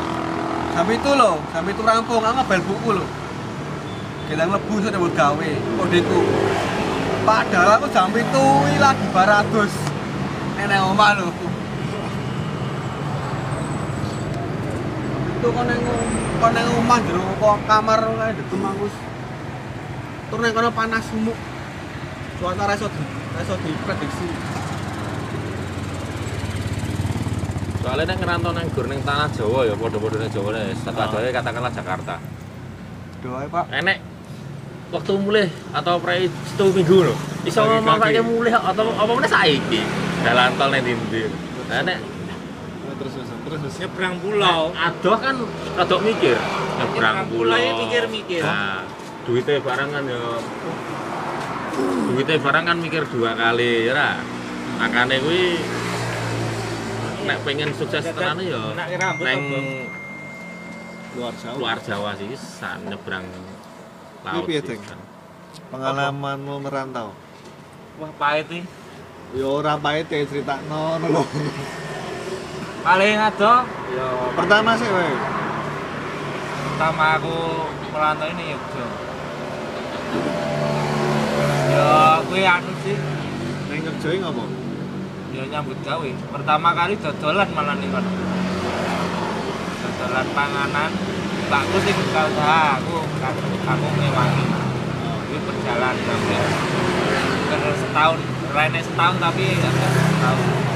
Jam 0.71 0.87
itu 0.87 1.11
loh, 1.19 1.37
jam 1.51 1.67
itu 1.67 1.83
rampung, 1.83 2.23
aku 2.23 2.35
ngebel 2.39 2.61
buku 2.63 2.91
loh. 2.95 3.09
Kita 4.31 4.47
ngelebu 4.47 4.75
sudah 4.79 4.99
buat 5.03 5.15
gawe, 5.19 5.51
kodeku. 5.83 6.21
Padahal 7.27 7.83
aku 7.83 7.87
jam 7.91 8.15
itu 8.15 8.45
lagi 8.79 9.07
baratus. 9.11 9.73
Nenek 10.55 10.79
omah 10.87 11.11
loh. 11.19 11.50
Itu 15.41 15.49
kau 15.57 15.65
neng 15.65 15.81
kau 16.37 16.51
neng 16.53 16.69
omah 16.85 17.01
jero 17.01 17.25
kok 17.41 17.65
kamar 17.65 17.97
kayak 18.05 18.37
dekem 18.37 18.61
aku. 18.61 18.87
Tur 20.29 20.39
neng 20.45 20.53
kono 20.53 20.69
panas 20.69 21.09
sumuk. 21.09 21.39
Suasana 22.37 22.77
iso 22.77 22.93
di 22.93 23.05
iso 23.41 23.55
diprediksi. 23.65 24.29
soalnya 27.81 28.13
nek 28.13 28.21
ngerantau 28.21 28.53
nang 28.53 28.69
gur 28.77 28.87
ning 28.87 29.01
tanah 29.01 29.33
Jawa 29.33 29.65
ya 29.65 29.73
padha-padha 29.73 30.21
ning 30.21 30.29
Jawa 30.29 30.49
nih. 30.53 30.77
Satu 30.77 31.17
aja 31.17 31.33
katakanlah 31.33 31.73
Jakarta. 31.73 32.15
Doa 33.25 33.49
Pak. 33.49 33.65
Enek 33.73 33.99
waktu 34.93 35.13
mulai 35.17 35.49
atau 35.73 35.97
pre 36.05 36.29
satu 36.29 36.69
minggu 36.77 37.01
loh. 37.09 37.17
Kaki-kaki. 37.49 37.81
memanfaatkan 37.81 38.25
mulai 38.29 38.53
atau 38.53 38.93
apa 38.93 39.11
mana 39.17 39.29
saiki. 39.33 39.81
Dalan 40.21 40.53
tol 40.61 40.69
ning 40.69 40.85
ndi. 40.85 41.23
Nah 41.73 41.81
nek 41.81 41.99
Terus 43.01 43.17
terus. 43.59 43.75
Nyebrang 43.83 44.15
pulau. 44.23 44.71
adoh 44.77 45.17
kan 45.19 45.37
rada 45.75 45.97
mikir 45.99 46.37
nyebrang 46.79 47.17
pulau. 47.27 47.59
Pulau 47.59 47.79
mikir-mikir. 47.87 48.43
Nah, 48.47 48.87
duitnya 49.27 49.59
barang 49.59 49.89
kan 49.91 50.05
ya 50.07 50.23
duitnya 52.11 52.37
barang 52.39 52.65
kan 52.67 52.77
mikir 52.79 53.03
dua 53.11 53.35
kali 53.35 53.91
ya 53.91 53.93
ra. 53.97 54.11
Makane 54.79 55.17
kuwi 55.21 55.45
nek 57.27 57.39
pengen 57.45 57.71
sukses 57.77 58.05
tenan 58.15 58.39
ya 58.41 58.75
neng? 58.79 59.41
Luar 61.11 61.35
Jawa. 61.35 61.55
luar 61.59 61.79
Jawa 61.83 62.11
sih 62.15 62.31
san 62.39 62.87
nyebrang 62.87 63.27
laut. 64.23 64.47
piye, 64.47 64.63
san. 64.63 64.99
Pengalamanmu 65.75 66.63
merantau. 66.63 67.11
Wah 67.99 68.13
pahit 68.15 68.47
nih. 68.47 68.65
Ya 69.35 69.47
ora 69.47 69.75
pahit 69.75 70.07
ya 70.07 70.23
critakno 70.23 71.03
lho. 71.03 71.23
Paling 72.81 73.17
ado 73.21 73.55
ya 73.93 74.07
Pertama 74.37 74.71
sih 74.81 74.89
kowe. 74.89 75.13
pertama 76.71 77.21
aku 77.21 77.37
merantau 77.93 78.29
ini 78.33 78.57
Yogyo. 78.57 78.87
Ya 81.69 81.93
gue 82.25 82.41
anu 82.41 82.73
sih 82.81 82.97
Ning 83.69 83.81
Jogja 83.85 84.09
iki 84.17 84.19
ngopo? 84.25 84.45
ya 85.31 85.45
nyambut 85.47 85.79
gawe. 85.85 86.11
Pertama 86.33 86.69
kali 86.75 86.95
dodolan 86.99 87.49
malah 87.53 87.77
nih 87.77 87.89
kan. 87.93 88.05
Dodolan 89.85 90.27
panganan 90.33 90.91
mbakku 91.51 91.77
sing 91.83 91.95
buka 91.99 92.23
usaha 92.31 92.79
aku 92.79 92.97
aku 93.67 93.87
ngewangi 93.99 94.47
ini 95.31 95.39
berjalan 95.43 95.95
sampai 96.07 96.43
terus 97.51 97.77
setahun 97.83 98.19
lainnya 98.55 98.83
setahun 98.87 99.17
tapi 99.19 99.47
agak 99.59 99.91
setahun 99.91 100.39
aku 100.47 100.70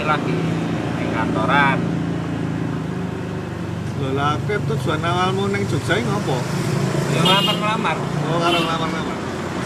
ini 0.00 0.08
lagi 0.08 0.32
di 0.96 1.06
kantoran. 1.12 1.78
Lho 4.00 4.16
lah 4.16 4.40
kowe 4.48 4.56
tujuan 4.56 5.04
awalmu 5.04 5.52
ning 5.52 5.68
Jogja 5.68 6.00
iki 6.00 6.08
ngopo? 6.08 6.40
ya 7.12 7.20
ngelamar 7.20 7.56
ngelamar. 7.60 7.96
Oh 8.00 8.38
karo 8.40 8.58
ngelamar-ngelamar. 8.64 9.18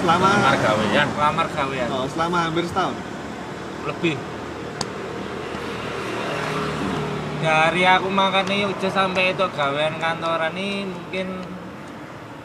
Selama 0.02 0.26
ngelamar 0.26 0.56
gawean. 0.58 1.06
Ngelamar 1.14 1.46
gawean. 1.54 1.88
Oh, 1.94 2.06
selama 2.10 2.36
hampir 2.50 2.66
setahun. 2.66 2.98
lebih. 3.86 4.16
Dari 7.44 7.82
aku 7.84 8.08
makan 8.08 8.44
nih 8.48 8.64
udah 8.66 8.90
sampai 8.90 9.36
itu 9.36 9.46
gawean 9.54 10.00
kantoran 10.02 10.56
ini 10.58 10.88
mungkin 10.88 11.46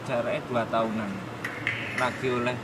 jaraknya 0.06 0.46
dua 0.46 0.62
tahunan. 0.70 1.10
Lagi 1.98 2.28
oleh 2.30 2.56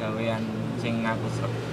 gawean 0.00 0.42
sing 0.82 1.06
aku 1.06 1.28
serep 1.38 1.71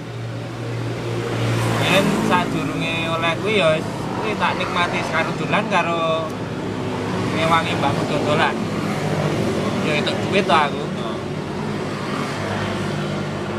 Saat 2.30 2.46
oleh 2.54 3.34
kuwi 3.42 3.58
ya 3.58 3.74
kuwi 4.22 4.38
tak 4.38 4.54
nikmati 4.54 5.02
karo 5.10 5.34
dolan 5.34 5.66
karo 5.66 6.30
ngewangi 7.34 7.74
mbakku 7.74 8.06
dodolan 8.06 8.54
ya 9.82 9.98
itu 9.98 10.14
duit 10.14 10.46
tuh 10.46 10.54
aku. 10.54 10.82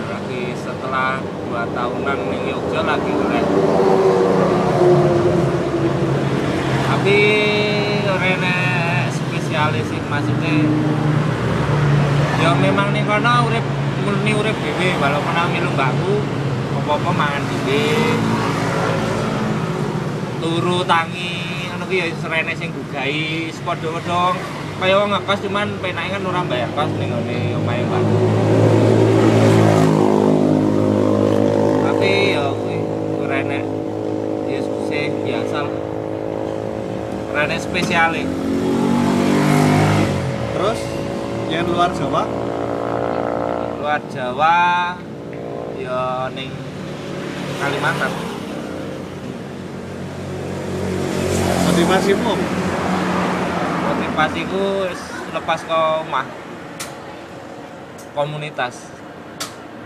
Lagi 0.07 0.55
setelah 0.55 1.19
dua 1.19 1.67
tahunan 1.75 2.17
ning 2.31 2.47
Yogyakarta 2.47 2.95
lagi 2.95 3.11
oleh. 3.11 3.43
Tapi 6.87 7.17
rene 8.07 8.57
spesialis 9.11 9.83
sih 9.91 9.99
maksudnya 10.07 10.55
ya 12.39 12.55
memang 12.55 12.95
nih 12.95 13.03
kono 13.03 13.51
urip 13.51 13.65
murni 14.07 14.31
urip 14.31 14.55
dhewe 14.63 14.95
walaupun 14.95 15.35
aku 15.35 15.49
milu 15.59 15.75
mbakku 15.75 16.23
apa-apa 16.81 17.11
mangan 17.13 17.43
dhewe 17.51 18.15
turu 20.41 20.81
tangi 20.89 21.69
ngono 21.69 21.85
ki 21.85 21.95
ya 22.01 22.05
serene 22.17 22.57
sing 22.57 22.73
gugai 22.73 23.53
padha-padha. 23.61 24.33
Kaya 24.81 24.97
wong 24.97 25.13
ngekos 25.13 25.45
cuman 25.45 25.77
penake 25.77 26.09
kan 26.09 26.25
ora 26.25 26.41
bayar 26.41 26.73
kos 26.73 26.89
ning 26.97 27.13
ngene 27.13 27.53
omahe 27.53 27.85
mbakku 27.85 28.17
tapi 31.85 32.33
ya 32.33 32.49
kuwi 32.49 32.81
rene 33.29 33.61
ya 34.49 34.59
sih 34.89 35.13
biasa 35.21 35.69
lah 35.69 35.75
rene 37.37 37.55
spesial 37.61 38.17
e. 38.17 38.25
Terus 40.57 40.81
yang 41.53 41.69
luar 41.69 41.93
Jawa? 41.93 42.25
Luar 43.77 44.01
Jawa 44.09 44.57
ya 45.77 46.25
ning 46.33 46.49
Kalimantan 47.61 48.30
motivasimu 51.81 52.37
motivasiku 53.81 54.85
wis 54.85 55.01
lepas 55.33 55.65
ke 55.65 55.73
omah. 56.05 56.29
Komunitas. 58.13 58.93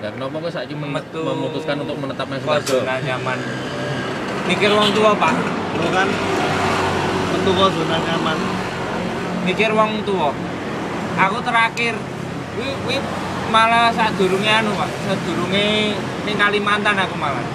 Ya 0.04 0.12
kenapa 0.12 0.44
kok 0.44 0.52
men- 0.76 0.92
Metu- 0.92 1.24
memutuskan 1.24 1.80
untuk 1.80 1.96
menetap 1.96 2.28
nang 2.28 2.44
kok 2.44 2.60
Sukoharjo? 2.68 2.84
zona 2.84 3.00
nyaman? 3.00 3.40
Mikir 4.44 4.76
wong 4.76 4.92
tua 4.92 5.16
pak. 5.16 5.40
Lu 5.80 5.88
kan? 5.96 6.12
Tentu 7.32 7.52
kok 7.56 7.70
zona 7.72 7.98
nyaman? 8.04 8.38
Mikir 9.48 9.72
wong 9.72 10.04
tua. 10.04 10.36
Aku 11.16 11.38
terakhir 11.48 11.96
wi 12.60 12.68
wi 12.92 12.96
malah 13.56 13.88
saat 13.96 14.20
durunge 14.20 14.52
anu 14.52 14.76
pak. 14.76 14.92
Saat 15.08 15.24
durunge 15.24 15.96
ning 16.28 16.36
Kalimantan 16.36 17.00
aku 17.00 17.16
malah. 17.16 17.46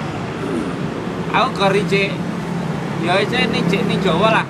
Aku 1.29 1.53
gari 1.61 1.85
cek 1.85 2.30
ya 3.01 3.21
cek 3.25 3.45
ning 3.53 3.65
cek 3.69 3.83
ning 3.89 4.01
Jawa 4.05 4.29
lah. 4.41 4.47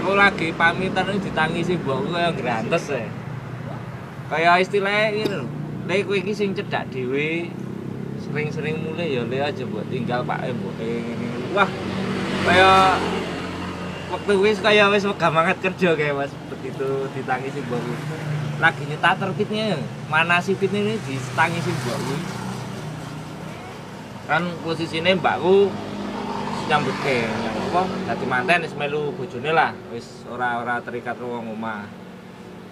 Aku 0.00 0.16
lagi 0.16 0.56
pamitan 0.56 1.12
ini 1.12 1.20
ditangisi 1.20 1.76
mbokku 1.76 2.16
kaya 2.16 2.32
grantes 2.32 2.88
ya 2.88 3.04
kaya 4.32 4.56
istilahnya 4.56 5.12
ini 5.12 5.24
lho. 5.28 5.44
Lek 5.84 6.08
kowe 6.08 6.16
sing 6.32 6.56
cedak 6.56 6.88
dhewe. 6.88 7.52
Sering-sering 8.22 8.80
mulai 8.80 9.12
ya 9.12 9.26
le 9.28 9.38
aja 9.44 9.66
buat 9.68 9.84
tinggal 9.92 10.24
Pak 10.24 10.46
eh 10.46 10.54
ngene. 10.80 11.52
Wah, 11.52 11.68
kaya 12.48 12.96
waktu 14.08 14.32
wis 14.40 14.58
kaya 14.64 14.88
wis 14.88 15.04
wegah 15.04 15.30
banget 15.32 15.56
kerja 15.60 15.88
kayak 15.96 16.14
Mas 16.16 16.32
begitu 16.52 17.08
ditangisi 17.16 17.64
mbok 17.64 17.80
lagi 18.60 18.84
nyetak 18.84 19.16
terbitnya 19.16 19.80
mana 20.12 20.36
si 20.38 20.52
fit 20.52 20.68
ini 20.68 21.00
ditangisi 21.00 21.72
mbok 21.72 21.98
kan 24.28 24.44
posisinya 24.62 25.16
mbakku 25.16 25.72
nyambut 26.72 26.96
ke 27.04 27.28
yang 27.28 27.36
apa 27.68 27.84
dadi 28.08 28.24
manten 28.24 28.64
wis 28.64 28.72
melu 28.72 29.12
bojone 29.12 29.52
lah 29.52 29.76
wis 29.92 30.24
ora 30.24 30.56
ora 30.56 30.80
terikat 30.80 31.20
wong 31.20 31.52
omah. 31.52 31.84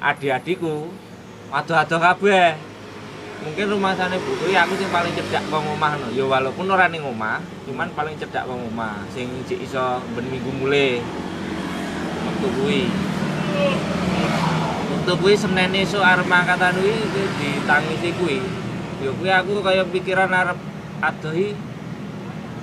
Adik-adikku 0.01 0.89
ado-ado 1.53 2.01
kabeh. 2.01 2.57
Mungkin 3.45 3.77
rumah 3.77 3.93
sana 3.93 4.17
Bu 4.17 4.33
Dwi 4.41 4.57
aku 4.57 4.73
sing 4.81 4.89
paling 4.89 5.13
cedak 5.13 5.45
wong 5.53 5.77
omah 5.77 6.01
no. 6.01 6.09
ya 6.17 6.25
walaupun 6.25 6.65
ora 6.73 6.89
ning 6.89 7.05
omah 7.05 7.45
cuman 7.69 7.93
paling 7.93 8.17
cedak 8.17 8.49
wong 8.49 8.73
omah 8.73 9.05
sing 9.13 9.29
cik 9.45 9.69
iso 9.69 10.01
ben 10.17 10.25
minggu 10.33 10.49
mulai 10.49 11.05
waktu 12.25 12.49
kuwi. 12.57 12.83
Waktu 14.97 15.13
kuwi 15.13 15.35
Senin 15.37 15.77
esuk 15.77 16.01
arep 16.01 16.25
angkatan 16.25 16.73
kuwi 16.73 16.97
ditangisi 17.37 18.17
kuwi. 18.17 18.41
Ya 19.05 19.13
kuwi 19.13 19.29
aku 19.29 19.61
kaya 19.61 19.85
pikiran 19.85 20.33
arep 20.33 20.57
adohi 21.05 21.53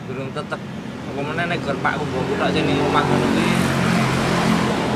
durung 0.10 0.34
tetep 0.34 0.77
apa 1.18 1.34
meneh 1.34 1.50
nek 1.50 1.66
gur 1.66 1.74
pakku 1.82 2.06
mbokku 2.06 2.38
tok 2.38 2.54
sing 2.54 2.70
ning 2.70 2.78
omah 2.78 3.02
ngono 3.02 3.26
kuwi? 3.34 3.50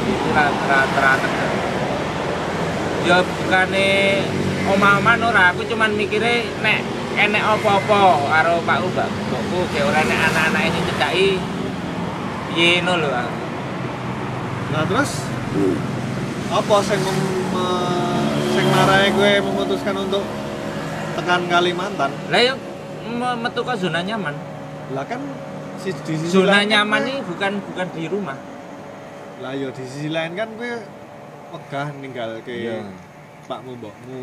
Itu 0.05 0.29
ra 0.37 0.53
ra 0.69 0.79
ra 0.85 1.11
tegak. 1.17 1.49
ya 3.01 3.17
bukane 3.25 4.21
omah-omahan 4.69 5.17
ora 5.25 5.49
aku 5.49 5.65
cuman 5.65 5.97
mikire 5.97 6.45
nek 6.61 6.85
enek 7.17 7.41
apa-apa 7.41 8.29
karo 8.29 8.61
pakku 8.61 8.87
mbakku 8.93 9.57
kayak 9.73 9.89
ora 9.89 10.05
nek 10.05 10.19
anak-anak 10.29 10.61
ini 10.69 10.79
cedaki 10.93 11.29
piye 12.53 12.85
lho 12.85 13.09
aku. 13.09 13.35
nah 14.77 14.85
terus? 14.85 15.25
Apa 16.53 16.75
sing 16.85 17.01
sing 18.53 18.65
marai 18.69 19.09
gue 19.09 19.31
memutuskan 19.41 20.05
untuk 20.05 20.21
tekan 21.17 21.49
Kalimantan? 21.49 22.13
Lah 22.29 22.41
yuk 22.45 22.61
me- 23.09 23.41
metu 23.41 23.65
ke 23.65 23.73
zona 23.73 24.05
nyaman. 24.05 24.37
Lah 24.93 25.01
kan 25.09 25.17
si, 25.81 25.89
di 25.91 26.13
sisi 26.15 26.31
zona 26.31 26.61
lain 26.61 26.69
nyaman 26.69 27.01
ini 27.03 27.21
bukan 27.21 27.51
bukan 27.63 27.87
di 27.91 28.05
rumah 28.05 28.37
lah 29.41 29.53
yo 29.53 29.67
di 29.69 29.83
sisi 29.83 30.07
lain 30.07 30.33
kan 30.33 30.49
gue 30.53 30.73
megah 31.51 31.87
ninggal 31.97 32.29
ke 32.45 32.53
Iya. 32.53 32.85
pakmu 33.45 33.73
mbokmu 33.75 34.21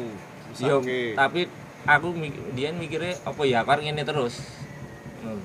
yo 0.59 0.79
Misake. 0.81 1.13
tapi 1.13 1.41
aku 1.85 2.15
dia 2.53 2.71
mikirnya 2.71 3.19
apa 3.23 3.43
ya 3.43 3.61
aku 3.61 3.79
ngene 3.79 4.03
terus 4.03 4.39
Hmm. 5.19 5.43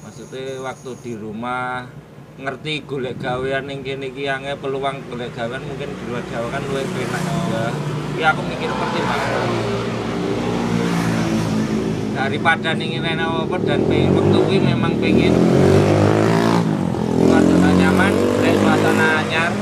maksudnya 0.00 0.62
waktu 0.62 0.90
di 1.02 1.12
rumah 1.18 1.90
ngerti 2.34 2.82
golek 2.82 3.18
gawean 3.18 3.66
ning 3.66 3.82
kene 3.82 4.10
iki 4.10 4.26
ange 4.26 4.54
peluang 4.58 5.02
golek 5.06 5.34
gawean 5.34 5.58
mungkin 5.60 5.90
di 5.90 6.04
luar 6.06 6.22
Jawa 6.26 6.48
kan 6.50 6.62
luwih 6.62 6.82
enak 6.82 7.22
juga. 7.22 7.64
Ya 8.14 8.30
aku 8.30 8.42
mikir 8.42 8.70
pertimbangan. 8.70 9.83
Daripada 12.14 12.70
ning 12.78 13.02
rene 13.02 13.26
apa 13.26 13.58
dan 13.66 13.90
waktu 13.90 14.38
kuwi 14.38 14.58
memang 14.62 14.94
pengen 15.02 15.34
suasana 17.18 17.70
nyaman, 17.74 18.12
golek 18.14 18.54
suasana 18.62 19.06
anyar. 19.18 19.52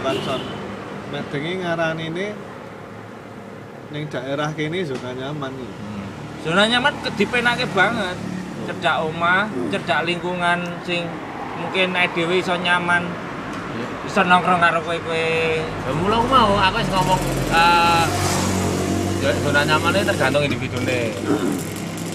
bukan 0.00 0.16
son 0.24 0.42
medengi 1.12 1.60
ngaran 1.60 2.00
ini 2.00 2.32
ning 3.92 4.02
daerah 4.08 4.48
kini 4.56 4.80
zona 4.82 5.12
nyaman 5.12 5.52
nih 5.54 5.70
Zona 6.40 6.64
nyaman 6.64 6.96
ke- 7.04 7.12
dipenake 7.20 7.68
banget. 7.76 8.16
Cedak 8.64 9.04
omah, 9.04 9.44
cedak 9.68 10.08
lingkungan 10.08 10.56
sing 10.88 11.04
mungkin 11.60 11.92
nek 11.92 12.16
dhewe 12.16 12.40
iso 12.40 12.56
nyaman. 12.56 13.04
Bisa 14.08 14.24
nongkrong 14.24 14.56
karo 14.56 14.80
kowe-kowe. 14.80 15.28
Ya 15.60 15.90
mula 15.92 16.16
aku 16.16 16.26
mau, 16.32 16.56
aku 16.56 16.80
wis 16.80 16.88
ngomong 16.88 17.20
eh 17.52 18.04
ya, 19.20 19.30
zona 19.40 19.60
nyaman 19.64 19.92
ini 19.94 20.04
tergantung 20.06 20.42
individu 20.44 20.78
nih. 20.82 21.12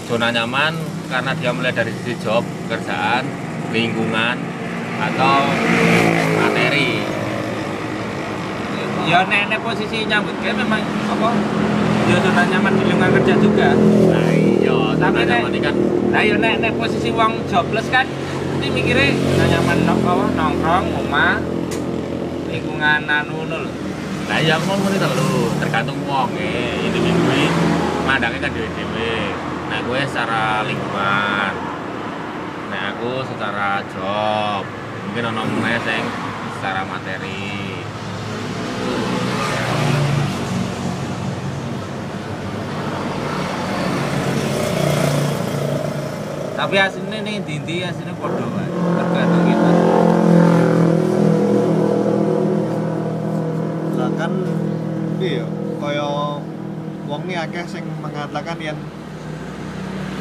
Zona 0.06 0.30
nyaman 0.30 0.74
karena 1.10 1.32
dia 1.38 1.52
mulai 1.54 1.74
dari 1.74 1.92
sisi 2.02 2.14
job, 2.22 2.46
pekerjaan, 2.66 3.26
lingkungan, 3.74 4.38
atau 5.02 5.50
materi. 6.42 7.02
Ya 9.06 9.22
nek 9.30 9.54
nek 9.54 9.62
posisi 9.62 10.02
nyambut 10.06 10.34
kayak 10.42 10.58
memang 10.58 10.82
apa? 10.82 11.30
Ya 12.10 12.18
zona 12.22 12.42
nyaman 12.46 12.74
di 12.74 12.84
lingkungan 12.90 13.12
kerja 13.22 13.34
juga. 13.38 13.70
Nah 14.10 14.30
iya, 14.34 14.78
Tapi 14.98 15.22
nek- 15.30 15.62
kan 15.62 15.76
Nah 16.10 16.22
ya 16.26 16.36
nek 16.42 16.54
nek 16.58 16.74
posisi 16.80 17.12
wong 17.12 17.44
jobless 17.46 17.86
kan 17.92 18.08
Jadi 18.56 18.68
mikirnya 18.74 19.14
zona 19.14 19.46
nyaman 19.46 19.78
nong 19.86 20.00
apa 20.02 20.26
nongkrong, 20.34 20.86
omah, 21.06 21.38
lingkungan 22.50 23.02
anu 23.06 23.46
lho. 23.46 23.85
Lah 24.26 24.42
ya 24.42 24.58
aku 24.58 24.66
ngomong 24.74 24.90
itu 24.90 25.06
lho, 25.06 25.54
tergantung 25.62 26.02
wong 26.10 26.34
e. 26.34 26.82
Ini 26.90 26.98
kuwi 26.98 27.46
mandangnya 28.10 28.42
kan 28.42 28.52
dhewe-dhewe. 28.58 29.16
Nah, 29.70 29.80
gue 29.86 30.00
secara 30.10 30.66
lingkungan. 30.66 31.54
Nah, 32.74 32.84
aku 32.98 33.22
secara 33.30 33.86
job. 33.94 34.66
Mungkin 35.06 35.30
ono 35.30 35.42
meneh 35.46 35.78
sing 35.86 36.04
secara 36.58 36.82
materi. 36.90 37.78
Tapi 46.56 46.76
aslinya 46.82 47.20
nih 47.22 47.46
dinti 47.46 47.86
aslinya 47.86 48.18
kan. 48.18 48.70
Tergantung 48.74 49.44
kita. 49.46 49.95
Kan 54.16 54.32
iya 55.20 55.46
kaya 55.80 56.08
wong 57.06 57.22
ini 57.30 57.36
akeh 57.38 57.66
sing 57.70 57.86
mengatakan 58.02 58.58
yen 58.58 58.78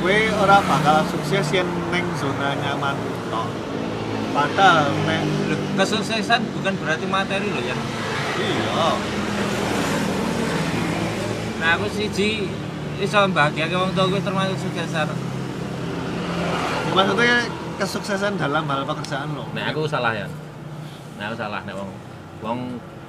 kowe 0.03 0.19
ora 0.45 0.59
bakal 0.61 1.01
sukses 1.09 1.49
yen 1.55 1.69
neng 1.89 2.05
zona 2.19 2.53
nyaman 2.61 2.97
tok 3.33 3.49
padahal 4.35 4.91
Loh, 5.47 5.61
Kesuksesan 5.79 6.43
bukan 6.59 6.75
berarti 6.83 7.07
materi 7.07 7.47
loh 7.51 7.63
ya. 7.63 7.77
iya 8.39 8.89
Nah 11.63 11.69
aku 11.79 11.87
siji 11.89 12.51
iso 13.01 13.19
bahagia 13.31 13.71
ke 13.71 13.77
wong 13.79 13.95
tua 13.95 14.11
gue 14.11 14.21
termasuk 14.21 14.59
suksesan. 14.59 15.09
maksudnya 16.95 17.47
kesuksesan 17.79 18.39
dalam 18.39 18.67
hal 18.71 18.87
pekerjaan 18.87 19.35
lo 19.35 19.47
Nek 19.55 19.75
aku 19.75 19.87
salah 19.87 20.15
ya. 20.15 20.27
Nek 21.19 21.31
aku 21.31 21.37
salah 21.39 21.63
nek 21.63 21.75
wong 21.79 21.91
wong 22.43 22.59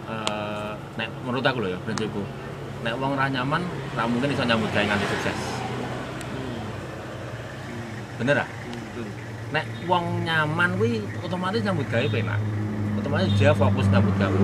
eh, 0.09 0.71
nek 0.97 1.09
menurut 1.25 1.43
aku 1.45 1.57
lho 1.65 1.69
ya 1.73 1.79
prinsipku. 1.81 2.21
Nek 2.85 2.93
wong 3.01 3.17
ra 3.17 3.25
nyaman, 3.25 3.61
ra 3.97 4.05
mungkin 4.05 4.29
iso 4.29 4.45
nyambut 4.45 4.69
gawe 4.69 4.85
nganti 4.85 5.05
sukses. 5.09 5.39
Bener 8.21 8.45
ah? 8.45 8.49
Nek 9.53 9.65
wong 9.89 10.21
nyaman 10.21 10.69
kuwi 10.77 11.01
otomatis 11.25 11.61
nyambut 11.65 11.87
gawe 11.89 12.05
penak. 12.09 12.39
Otomatis 13.01 13.31
dia 13.37 13.51
fokus 13.51 13.89
nyambut 13.89 14.15
gawe. 14.21 14.37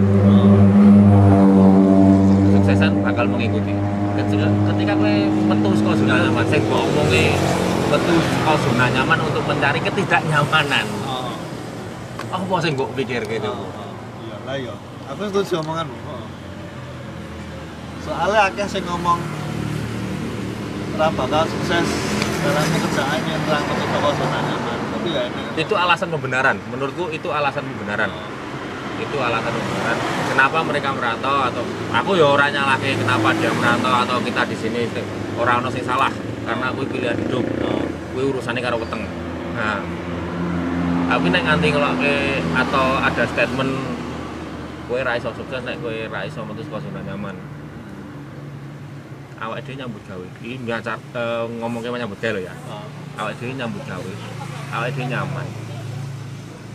Kesuksesan 2.49 3.05
bakal 3.05 3.26
mengikuti. 3.30 3.74
Ketika, 4.12 4.47
ketika 4.74 4.93
kowe 4.97 5.16
metu 5.49 5.70
saka 5.80 5.91
zona 5.97 6.16
nyaman, 6.20 6.45
sing 6.51 6.62
mbok 6.68 6.84
omongi 6.84 7.26
metu 7.89 8.14
saka 8.20 8.53
zona 8.59 8.86
nyaman 8.91 9.20
untuk 9.24 9.43
mencari 9.47 9.80
ketidaknyamanan. 9.80 10.86
oh, 11.07 11.32
Apa 12.32 12.55
sing 12.59 12.76
mbok 12.76 12.91
pikir 12.95 13.24
gitu? 13.24 13.49
oh, 13.49 13.72
oh. 13.72 13.91
iya 14.28 14.38
lah 14.43 14.55
iya 14.59 14.76
aku 15.12 15.22
setuju 15.28 15.53
omonganmu 15.59 15.97
oh. 16.07 16.26
soalnya 18.07 18.47
akeh 18.47 18.68
sing 18.72 18.84
ngomong 18.88 19.20
ora 20.95 21.07
bakal 21.14 21.43
sukses 21.47 21.88
dalam 22.41 22.66
pekerjaan 22.74 23.22
yang 23.28 23.41
terang 23.45 23.64
saka 23.68 24.09
zona 24.18 24.39
nyaman 24.41 24.82
tapi 25.01 25.18
ya 25.18 25.22
ini. 25.26 25.41
Itu 25.57 25.74
alasan 25.74 26.14
pembenaran. 26.14 26.55
Menurutku 26.70 27.09
itu 27.09 27.34
alasan 27.34 27.66
pembenaran. 27.66 28.14
Itu 29.01 29.18
alasan 29.18 29.49
pembenaran. 29.49 29.97
Kenapa 30.30 30.57
mereka 30.62 30.89
merantau 30.93 31.38
atau 31.49 31.64
aku 31.89 32.14
ya 32.22 32.30
orang 32.30 32.53
nyalahke 32.53 32.93
kenapa 32.93 33.34
dia 33.34 33.49
merantau 33.49 33.89
atau 34.05 34.22
kita 34.22 34.45
di 34.45 34.53
sini 34.53 34.86
orang 35.41 35.66
sing 35.74 35.82
salah. 35.82 36.14
Karena 36.45 36.70
aku 36.70 36.86
pilihan 36.86 37.18
hidup. 37.18 37.41
Oh. 37.66 37.82
kuwi 38.14 38.30
urusannya 38.30 38.62
karo 38.62 38.78
weteng. 38.78 39.01
Nah. 39.57 39.82
Tapi 41.12 41.28
nek 41.28 41.43
nganti 41.43 41.68
ngelokke 41.76 42.16
atau 42.55 42.86
ada 43.01 43.24
statement 43.28 43.74
kowe 44.92 45.08
ra 45.08 45.16
iso 45.16 45.32
sukses 45.32 45.64
nek 45.64 45.80
kowe 45.80 45.96
ra 46.12 46.28
iso 46.28 46.44
metu 46.44 46.68
saka 46.68 46.84
zona 46.84 47.00
nyaman. 47.08 47.32
Awake 49.39 49.64
dhewe 49.64 49.80
nyambut 49.80 50.04
gawe. 50.04 50.28
Iki 50.44 50.68
nyacar 50.68 51.00
eh, 51.16 51.48
ngomongke 51.48 51.88
nyambut 51.96 52.20
gawe 52.20 52.39
ya. 52.44 52.52
Oh. 52.68 52.84
awake 53.24 53.39
dhewe 53.39 53.56
nyambut 53.56 53.88
gawe. 53.88 54.12
Awake 54.76 54.92
dhewe 55.00 55.08
nyaman. 55.08 55.48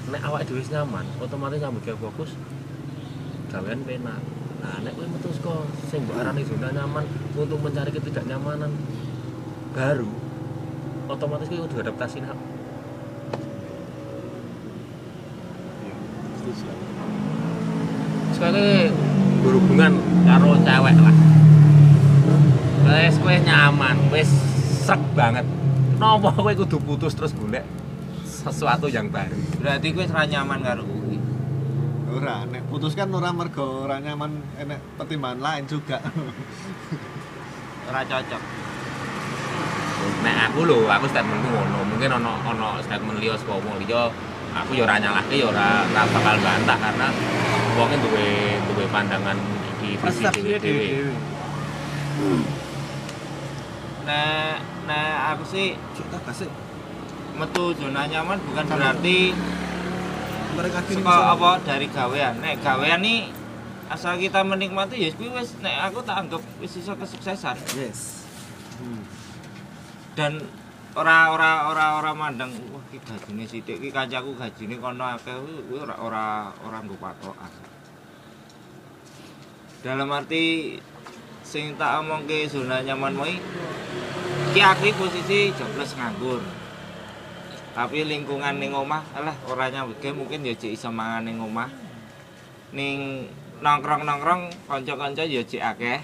Nek 0.08 0.22
awake 0.24 0.48
dhewe 0.48 0.64
nyaman 0.64 1.04
otomatis 1.20 1.60
nyambut 1.60 1.84
gawe 1.84 1.98
fokus 2.00 2.32
gawean 3.52 3.84
penak. 3.84 4.24
Nah 4.64 4.80
nek 4.80 4.96
kowe 4.96 5.06
metu 5.12 5.28
saka 5.36 5.68
sing 5.92 6.00
mbok 6.08 6.16
arani 6.16 6.40
zona 6.48 6.72
nyaman 6.72 7.04
untuk 7.36 7.60
mencari 7.60 7.92
ketidaknyamanan 7.92 8.72
baru 9.76 10.08
otomatis 11.12 11.52
kowe 11.52 11.68
kudu 11.68 11.84
adaptasi 11.84 12.24
nak. 12.24 12.40
Iya 15.84 15.92
setuju 16.40 16.95
sekali 18.36 18.92
berhubungan 19.40 19.96
karo 20.28 20.52
cewek 20.60 20.96
lah. 21.00 21.16
Wis 22.84 23.16
kowe 23.16 23.32
nyaman 23.32 23.96
wis 24.12 24.28
srek 24.84 25.00
banget. 25.16 25.48
Kenapa 25.96 26.28
kowe 26.36 26.52
kudu 26.52 26.76
putus 26.84 27.16
terus 27.16 27.32
golek 27.32 27.64
sesuatu 28.28 28.92
yang 28.92 29.08
baru? 29.08 29.40
Berarti 29.56 29.88
gue 29.88 30.04
serah 30.04 30.28
nyaman 30.28 30.60
karo 30.60 30.84
kuwi. 30.84 31.16
ora 32.16 32.48
nek 32.48 32.64
putus 32.72 32.96
kan 32.96 33.12
ora 33.12 33.28
mergo 33.32 33.84
ora 33.84 34.00
nyaman 34.00 34.60
enek 34.60 34.80
pertimbangan 35.00 35.40
lain 35.40 35.64
juga. 35.64 36.04
Ora 37.88 38.02
cocok. 38.02 38.42
nek 40.26 40.36
aku 40.50 40.60
lho 40.68 40.84
aku 40.90 41.06
statementku 41.08 41.48
ngono. 41.48 41.78
Mungkin 41.88 42.10
ono 42.20 42.32
ono 42.44 42.68
statement 42.84 43.16
liya 43.16 43.38
saka 43.40 43.56
wong 43.56 43.80
liya 43.80 44.12
aku 44.64 44.70
ya 44.78 44.82
ora 44.88 44.96
nyalahke 44.96 45.34
ya 45.36 45.46
ora 45.52 45.84
bakal 45.92 46.36
bantah 46.40 46.78
karena 46.78 47.08
wongnya 47.76 47.98
duwe 48.00 48.28
duwe 48.72 48.84
pandangan 48.88 49.36
iki 49.76 49.88
visi 50.00 50.00
Persepsinya 50.00 50.58
dhewe 50.60 50.84
dewe-dewe. 50.86 51.12
Nah, 54.06 54.54
nah 54.86 55.34
aku 55.34 55.44
sih 55.44 55.74
tak 56.08 56.22
kasih. 56.24 56.50
metu 57.36 57.76
zona 57.76 58.08
nyaman 58.08 58.40
bukan 58.48 58.64
berarti 58.64 59.36
Mereka 60.56 60.78
suka 60.88 61.36
apa 61.36 61.60
dari 61.68 61.84
gawean. 61.92 62.40
Nek 62.40 62.64
gawean 62.64 63.04
nih 63.04 63.28
asal 63.92 64.16
kita 64.16 64.40
menikmati 64.40 64.96
ya 64.98 65.12
kuwi 65.12 65.30
wis 65.36 65.52
nek 65.60 65.92
aku 65.92 66.00
tak 66.00 66.26
anggap 66.26 66.40
wis 66.58 66.80
iso 66.80 66.96
kesuksesan 66.96 67.54
Yes. 67.76 68.24
dan 70.16 70.40
ora 70.96 71.28
ora 71.28 71.68
ora 71.68 72.00
ora 72.00 72.10
mandang 72.16 72.48
wah 72.72 72.80
ki 72.88 72.96
gajine 73.04 73.44
sithik 73.44 73.84
ki 73.84 73.92
kancaku 73.92 74.32
gajine 74.32 74.80
kono 74.80 75.04
akeh 75.04 75.36
kuwi 75.36 75.76
ora 75.76 75.92
ora 76.00 76.48
ora 76.64 76.80
nggo 76.80 76.96
patokan. 76.96 77.52
Dalam 79.84 80.08
arti 80.08 80.72
sing 81.44 81.76
tak 81.76 82.00
omongke 82.00 82.48
zona 82.48 82.80
nyaman 82.80 83.12
moi 83.12 83.36
ki 84.56 84.60
aku 84.64 84.88
posisi 84.96 85.52
jobless 85.52 85.92
nganggur. 86.00 86.40
Tapi 87.76 88.08
lingkungan 88.08 88.56
ning 88.56 88.72
omah 88.72 89.04
alah 89.12 89.36
ora 89.52 89.68
nyambutke 89.68 90.16
mungkin 90.16 90.48
ya 90.48 90.56
jek 90.56 90.80
iso 90.80 90.88
mangan 90.88 91.28
ning 91.28 91.36
omah. 91.44 91.68
Ning 92.72 93.28
nongkrong-nongkrong 93.60 94.48
kanca-kanca 94.64 95.28
ya 95.28 95.44
jek 95.44 95.60
akeh. 95.60 96.00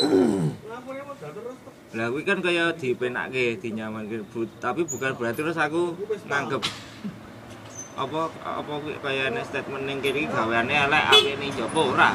Lah 1.90 2.06
kuwi 2.06 2.22
kan 2.22 2.38
kaya 2.38 2.70
dipenakke, 2.70 3.58
dinyamanke, 3.58 4.22
tapi 4.62 4.86
bukan 4.86 5.10
berarti 5.18 5.42
terus 5.42 5.58
aku 5.58 5.98
nganggep 6.30 6.62
apa 7.98 8.30
apa 8.46 8.72
kuwi 8.78 8.94
statement 9.42 9.98
kene 9.98 10.22
iki 10.22 10.30
gaweane 10.30 10.70
elek 10.70 11.04
apik 11.10 11.34
ning 11.42 11.50
jopo 11.50 11.90
ora. 11.90 12.14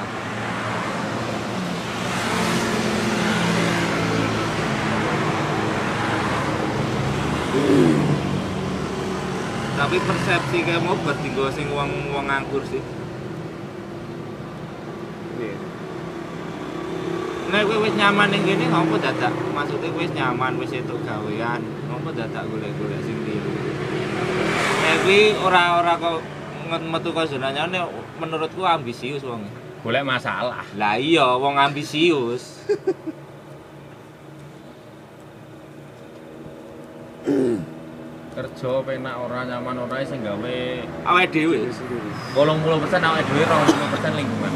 Tapi 9.76 9.96
persepsi 10.00 10.58
kayak 10.64 10.88
mau 10.88 10.96
bertinggal 11.04 11.52
sing 11.52 11.68
wong 11.76 12.16
wong 12.16 12.32
nganggur 12.32 12.64
sih. 12.64 12.80
Nek 17.46 17.62
kowe 17.70 17.78
wis 17.86 17.94
nyaman 17.94 18.34
ning 18.34 18.42
kene 18.42 18.66
ngopo 18.74 18.98
dadak? 18.98 19.30
Maksudnya 19.54 19.94
wis 19.94 20.10
nyaman 20.18 20.58
wis 20.58 20.74
entuk 20.74 20.98
gawean, 21.06 21.62
ngopo 21.88 22.10
dadak 22.10 22.44
golek-golek 22.50 23.02
sing 23.06 23.18
liya? 23.22 23.44
Nek 24.82 24.96
kuwi 25.06 25.38
ora-ora 25.46 25.94
kok 26.02 26.20
metu 26.66 27.10
ka 27.14 27.24
zona 27.30 27.54
nyaman 27.54 27.86
menurutku 28.18 28.66
ambisius 28.66 29.22
wong. 29.22 29.46
golek 29.86 30.02
masalah 30.02 30.66
Lah 30.82 30.98
iya 30.98 31.38
wong 31.38 31.62
ambisius. 31.62 32.66
kerja 38.36 38.72
penak 38.84 39.16
ora 39.16 39.48
nyaman 39.48 39.88
ora 39.88 40.04
sing 40.04 40.20
gawe 40.26 40.58
Awake 41.08 41.30
dhewe. 41.32 41.70
80% 41.70 41.70
awake 43.06 43.26
dhewe 43.32 43.46
20% 43.48 44.18
lingkungan 44.18 44.54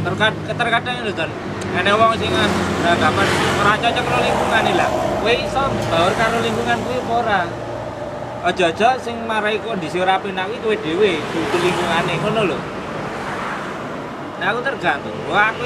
Terkadang 0.00 0.56
terkadang 0.56 0.94
itu 1.04 1.12
kan 1.12 1.30
Ene 1.70 1.94
wong 1.94 2.18
sing 2.18 2.34
beranggapan 2.82 3.26
ora 3.62 3.72
cocok 3.78 4.02
karo 4.02 4.18
lingkungan 4.26 4.62
iki 4.66 4.74
lah. 4.74 4.90
Kowe 5.22 5.34
iso 5.38 5.62
baur 5.86 6.12
karo 6.18 6.36
lingkungan 6.42 6.78
kuwi 6.82 6.98
apa 6.98 7.14
ora? 7.22 7.40
Aja-aja 8.40 8.98
sing 8.98 9.22
marai 9.22 9.62
kondisi 9.62 10.02
ora 10.02 10.18
penak 10.18 10.50
kuwi 10.50 10.58
kowe 10.66 10.76
dhewe, 10.82 11.22
dudu 11.22 11.56
lingkungane 11.62 12.14
ngono 12.26 12.40
lho. 12.50 12.58
Nah 14.42 14.46
aku 14.50 14.60
tergantung. 14.66 15.14
Wah 15.30 15.54
aku 15.54 15.62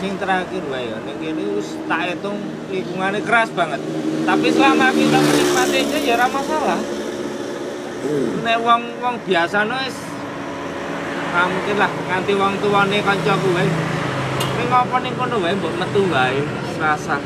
sing 0.00 0.16
terakhir 0.16 0.64
wae 0.72 0.88
ya 0.88 0.96
ning 1.04 1.16
kene 1.20 1.44
wis 1.60 1.76
tak 1.84 2.00
hitung 2.16 2.40
lingkungannya 2.72 3.20
keras 3.20 3.52
banget. 3.52 3.84
Tapi 4.24 4.48
selama 4.48 4.88
aku 4.88 5.00
udah 5.04 5.22
menikmati 5.28 5.76
aja 5.84 5.98
ya 6.00 6.12
ora 6.16 6.26
masalah. 6.32 6.80
Nek 8.48 8.58
wong-wong 8.64 9.16
biasa 9.28 9.68
wis 9.68 10.09
Nah, 11.30 11.46
mungkin 11.46 11.76
lah 11.78 11.86
nganti 11.86 12.32
wong 12.34 12.58
tuane 12.58 12.98
kancaku 12.98 13.48
wae. 13.54 13.66
Ning 14.58 14.66
ngopo 14.66 14.96
ning 14.98 15.14
kono 15.14 15.36
wae 15.38 15.54
mbok 15.54 15.74
metu 15.78 16.02
wae 16.10 16.42
serasa. 16.74 17.16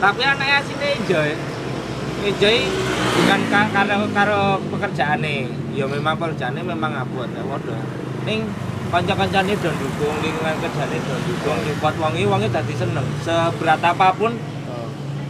Tapi 0.00 0.20
anake 0.24 0.54
asine 0.60 0.88
enjoy. 0.96 1.30
Enjoy 2.24 2.56
bukan 3.16 3.40
ka- 3.52 3.70
karo 3.70 4.08
karo 4.16 4.40
pekerjaane. 4.72 5.44
Ya 5.76 5.84
memang 5.84 6.16
pekerjaane 6.16 6.64
memang 6.64 6.96
abot 6.96 7.28
ya 7.28 7.44
padha. 7.44 7.76
Ning 8.24 8.48
kanca-kancane 8.88 9.52
do 9.60 9.70
dukung 9.76 10.16
lingkungan 10.24 10.56
kerjane 10.56 10.96
do 10.96 11.14
dukung 11.28 11.58
lipat 11.68 11.94
wongi 12.00 12.24
wongi 12.24 12.48
dadi 12.48 12.72
seneng. 12.72 13.04
Seberat 13.20 13.84
apa 13.84 14.08
pun 14.16 14.32
Oh. 14.66 14.88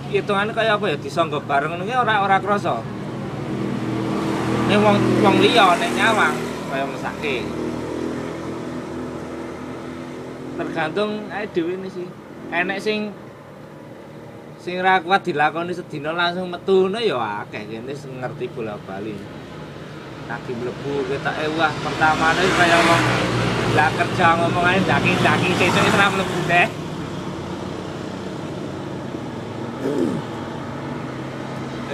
hitungannya 0.08 0.54
kayak 0.54 0.78
apa 0.78 0.94
ya 0.94 0.96
disonggok 0.96 1.44
bareng 1.44 1.74
ngono 1.74 1.82
ki 1.82 1.98
ora 1.98 2.22
ora 2.22 2.38
krasa. 2.38 2.78
Ning 4.70 4.78
wong 4.80 4.96
wong 5.18 5.36
liya 5.42 5.74
nek 5.76 5.90
nyawang 5.92 6.34
kaya 6.76 6.92
mesake. 6.92 7.40
Tergantung 10.60 11.24
ae 11.32 11.48
dhewe 11.48 11.72
ini 11.80 11.88
sih. 11.88 12.04
Enek 12.52 12.78
sing 12.84 13.16
sing 14.60 14.84
ra 14.84 15.00
kuat 15.00 15.24
dilakoni 15.24 15.72
sedina 15.72 16.12
langsung 16.12 16.52
metu 16.52 16.84
ngono 16.84 17.00
ya 17.00 17.48
akeh 17.48 17.64
kene 17.64 17.96
ngerti 17.96 18.52
bola-bali. 18.52 19.16
Lagi 20.28 20.52
mlebu 20.52 20.92
ketok 21.08 21.36
eh 21.40 21.48
wah 21.56 21.72
pertamane 21.80 22.44
kaya 22.44 22.78
wong 22.84 23.02
lah 23.72 23.88
kerja 23.96 24.26
ngomong 24.36 24.64
ae 24.68 24.80
daki-daki 24.84 25.48
sesuk 25.56 25.80
wis 25.80 25.96
ra 25.96 26.12
mlebu 26.12 26.38
deh. 26.44 26.68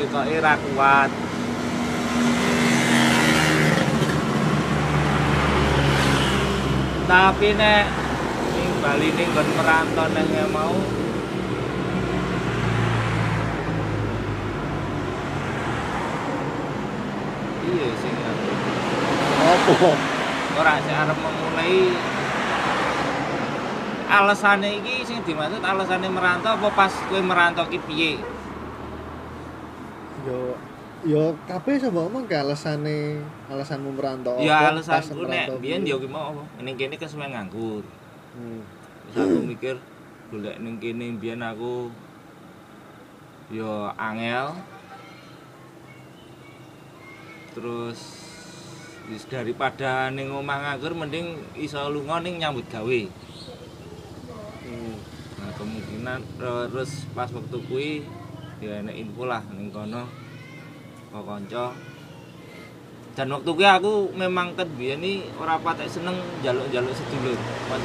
Kok 0.02 0.26
ora 0.28 0.54
kuat. 0.58 1.10
Tapi 7.02 7.48
nek 7.58 7.84
ning 8.54 8.70
Bali 8.78 9.08
ning 9.14 9.28
nggon 9.34 9.48
merantau 9.58 10.06
nang 10.10 10.28
yang 10.30 10.50
mau 10.54 10.74
Iya 17.62 17.88
sing. 17.98 18.14
Apa? 19.42 19.90
ora 20.52 20.76
sing 20.84 20.92
arep 20.92 21.16
memulai 21.16 21.96
alasane 24.12 24.70
iki 24.84 25.08
sing 25.08 25.24
dimaksud 25.24 25.64
alasane 25.64 26.08
merantau 26.12 26.60
apa 26.60 26.68
pas 26.76 26.92
kowe 27.08 27.20
merantau 27.24 27.64
ki 27.72 27.80
piye? 27.88 28.12
Yo 30.28 30.54
yo 31.02 31.34
kabeh 31.50 31.82
coba 31.82 32.06
ngomong 32.06 32.30
ke 32.30 32.36
alasane 32.38 33.18
alasanmu 33.50 33.90
merantau 33.90 34.38
Ya 34.38 34.70
apa, 34.70 34.78
pas 34.78 35.02
alasanku 35.02 35.26
nek 35.26 35.50
biyen 35.58 35.82
yo 35.82 35.98
ki 35.98 36.06
mau 36.06 36.46
ning 36.62 36.78
kene 36.78 36.94
kesuwen 36.94 37.34
nganggur. 37.34 37.82
Hmm. 38.38 38.62
Terus 39.10 39.18
aku 39.18 39.38
mikir 39.42 39.76
golek 40.30 40.62
ning 40.62 40.78
kene 40.78 41.18
biyen 41.18 41.42
aku 41.42 41.90
yo 43.50 43.90
angel. 43.98 44.54
Terus 47.58 47.98
wis 49.10 49.26
daripada 49.26 50.06
ning 50.14 50.30
omah 50.30 50.70
nganggur 50.70 50.94
mending 50.94 51.42
iso 51.58 51.82
lunga 51.90 52.22
ning 52.22 52.38
nyambut 52.38 52.70
gawe. 52.70 53.00
Hmm. 54.62 54.94
Nah, 55.42 55.50
kemungkinan 55.58 56.20
terus 56.38 57.10
pas 57.10 57.26
waktu 57.26 57.58
kuwi 57.66 58.06
ya 58.62 58.78
enek 58.78 58.94
info 58.94 59.26
lah 59.26 59.42
ning 59.50 59.74
kono 59.74 60.21
kanca. 61.20 61.76
Dan 63.12 63.28
waktu 63.28 63.50
kuwi 63.52 63.68
aku 63.68 64.08
memang 64.16 64.56
ket 64.56 64.64
biyen 64.80 65.04
iki 65.04 65.28
ora 65.36 65.60
patek 65.60 65.84
seneng 65.84 66.16
njaluk-njaluk 66.40 66.96
sedulur. 66.96 67.36
To. 67.36 67.76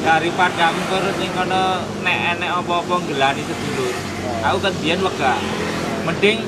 daripada 0.00 0.72
mengkur 0.72 1.04
ning 1.20 1.28
kono 1.36 1.84
nek 2.00 2.40
enek 2.40 2.50
apa-apa 2.56 2.94
ngelani 3.04 3.44
sedulur. 3.44 3.92
Aku 4.48 4.56
ket 4.64 4.74
biyen 4.80 5.04
wega. 5.04 5.36
Mending 6.08 6.40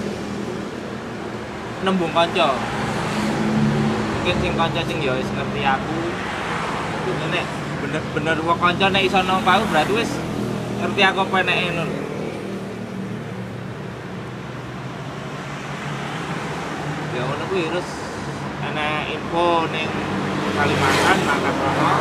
nembung 1.84 2.16
kanca. 2.16 2.56
Mungkin 4.16 4.36
sing 4.40 4.52
kanca 4.56 4.80
sing 4.88 5.04
ya 5.04 5.12
wis 5.12 5.28
ngerti 5.28 5.60
aku. 5.68 6.00
Itu 7.04 7.26
nek 7.28 7.44
bener-bener 7.84 8.40
wong 8.40 8.56
kanca 8.56 8.88
nek 8.88 9.04
iso 9.04 9.20
nang 9.20 9.44
berarti 9.44 9.92
wis 9.92 10.16
ngerti 10.80 11.00
aku 11.04 11.28
apa 11.28 11.44
eneke 11.44 11.68
ngono. 11.76 12.03
Terus 17.54 17.88
enek 18.66 19.14
info 19.14 19.46
ning 19.70 19.90
Kalimantan 20.54 21.18
mangkat 21.26 21.54
rono. 21.58 21.92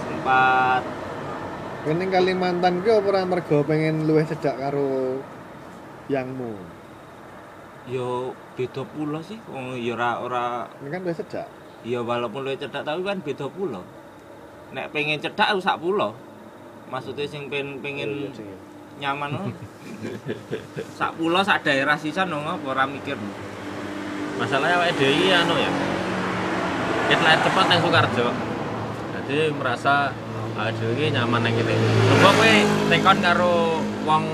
Sempat 0.00 0.82
ning 1.84 2.08
Kalimantan 2.08 2.74
ki 2.80 2.90
apa 2.92 3.08
ora 3.08 3.20
mergo 3.24 3.58
pengen 3.64 4.04
luwih 4.04 4.24
cedhak 4.24 4.56
karo 4.56 5.20
yangmu? 6.08 6.56
yo 7.84 8.32
beda 8.56 8.80
pulau 8.84 9.20
sih. 9.20 9.36
Oh, 9.48 9.76
ya 9.76 9.92
ora 9.92 10.10
ora 10.20 10.44
Ini 10.80 10.88
kan 10.88 11.00
luwih 11.04 11.16
cedhak. 11.16 11.48
ya 11.84 12.00
walaupun 12.00 12.44
luwih 12.44 12.56
cedhak 12.56 12.84
tapi 12.84 13.00
kan 13.00 13.20
beda 13.20 13.46
pulau. 13.48 13.84
Nek 14.72 14.88
pengen 14.92 15.20
cedhak 15.20 15.52
aku 15.52 15.60
sak 15.60 15.80
pulau. 15.80 16.12
Maksudnya 16.88 17.24
sing 17.28 17.48
pengen 17.48 17.80
pengen 17.84 18.08
Iya, 18.08 18.28
sing 18.32 18.46
iya. 18.48 18.58
nyaman 18.94 19.36
no. 19.36 19.40
sak 20.96 21.12
pulau 21.16 21.44
sak 21.44 21.60
daerah 21.60 21.96
sisan 22.00 22.32
no 22.32 22.40
apa 22.40 22.64
ora 22.64 22.84
mikir. 22.88 23.20
Masalahnya 24.40 24.76
awake 24.80 24.94
dhewe 24.98 25.28
anu 25.30 25.54
ya. 25.58 25.70
Kita 27.04 27.20
lahir 27.20 27.40
cepat 27.44 27.64
nang 27.68 27.80
Sukarjo 27.84 28.28
jadi 29.24 29.48
merasa 29.56 30.12
awake 30.58 30.76
dhewe 30.78 30.92
iki 30.98 31.06
nyaman 31.14 31.40
nang 31.44 31.52
kene. 31.54 31.74
Coba 32.10 32.30
kowe 32.34 32.54
tekon 32.90 33.18
karo 33.22 33.54
wong 34.04 34.24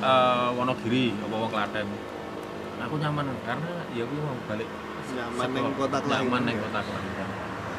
eh, 0.00 0.48
Wonogiri 0.56 1.14
apa 1.20 1.34
wong 1.34 1.50
Klaten. 1.52 1.86
Aku 2.84 2.94
nyaman 3.00 3.26
karena 3.48 3.72
ya 3.96 4.04
kuwi 4.04 4.20
mau 4.20 4.36
balik 4.44 4.68
Nyaman 5.14 5.48
ning 5.52 5.66
kota 5.78 5.98
kelahiran. 6.02 6.26
nyaman 6.26 6.40
ning 6.44 6.56
kota 6.58 6.80
kelahiran 6.84 7.28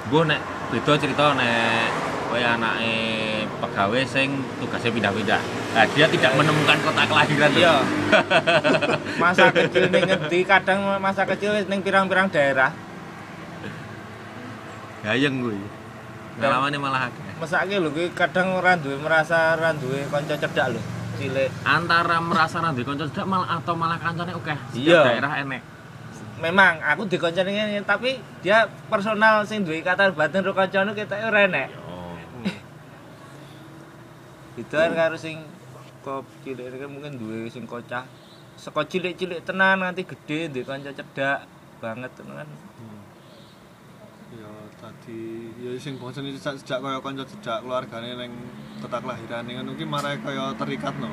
gue 0.05 0.21
nek 0.29 0.41
beda 0.69 0.93
cerita 1.01 1.33
nek 1.33 1.89
kowe 2.35 2.43
anake 2.43 3.47
pegawai 3.63 4.03
sing 4.03 4.43
tugasnya 4.59 4.91
pindah-pindah 4.91 5.39
nah, 5.71 5.87
dia 5.95 6.03
tidak 6.11 6.35
menemukan 6.35 6.75
kota 6.83 7.07
kelahiran. 7.07 7.51
Iya. 7.55 7.75
masa 9.23 9.55
kecil 9.55 9.87
ning 9.87 10.03
ngendi 10.03 10.39
kadang 10.43 10.99
masa 10.99 11.23
kecil 11.23 11.55
ning 11.71 11.79
pirang-pirang 11.79 12.27
daerah. 12.27 12.75
gayeng 15.07 15.39
kuwi 15.39 15.63
pengalamannya 16.35 16.75
malah 16.75 17.07
akeh 17.07 17.23
Mesake 17.39 17.79
lho 17.79 17.87
kuwi 17.95 18.11
kadang 18.11 18.59
ora 18.59 18.75
duwe 18.75 18.99
merasa 18.99 19.55
ora 19.55 19.71
duwe 19.71 20.03
kanca 20.11 20.35
cedhak 20.35 20.75
lho. 20.75 20.81
Cilik. 21.15 21.47
antara 21.63 22.19
merasa 22.19 22.59
nanti 22.59 22.83
konco 22.83 23.07
cedak 23.07 23.23
malah 23.23 23.63
atau 23.63 23.79
malah 23.79 23.95
kancane 23.95 24.35
oke 24.35 24.51
Iya. 24.75 25.07
daerah 25.07 25.39
enek 25.39 25.63
memang 26.43 26.83
aku 26.83 27.07
dikonconi 27.07 27.55
ngene 27.55 27.79
tapi 27.87 28.19
dia 28.43 28.67
personal 28.91 29.47
sing 29.47 29.63
duwe 29.63 29.79
ikatan 29.79 30.11
batin 30.11 30.43
kancane 30.43 30.91
ketoke 30.91 31.23
ora 31.23 31.47
enek. 31.47 31.84
Itu 34.55 34.71
kan 34.71 34.95
karo 34.95 35.19
sing 35.19 35.43
kok 35.99 36.23
cilik 36.47 36.71
kan 36.79 36.87
mungkin 36.87 37.19
duwe 37.19 37.51
sing 37.51 37.67
kocah. 37.67 38.07
Seko 38.55 38.87
cilik-cilik 38.87 39.43
tenan 39.43 39.83
nganti 39.83 40.07
gede 40.07 40.47
duwe 40.47 40.63
kanca 40.63 40.95
cedak 40.95 41.43
banget 41.83 42.11
tenan 42.15 42.39
kan. 42.39 42.49
Ya 44.35 44.51
tadi 44.79 45.51
ya 45.59 45.75
sing 45.75 45.99
bosen 45.99 46.23
iki 46.31 46.39
sejak 46.39 46.63
sejak 46.63 46.79
kaya 46.79 46.99
kanca 47.03 47.23
sejak 47.27 47.67
keluargane 47.67 48.15
ning 48.15 48.31
kota 48.79 49.03
kelahiran 49.03 49.43
ngono 49.43 49.75
ki 49.75 49.83
marai 49.83 50.23
kaya 50.23 50.55
terikat 50.55 50.95
no. 51.03 51.11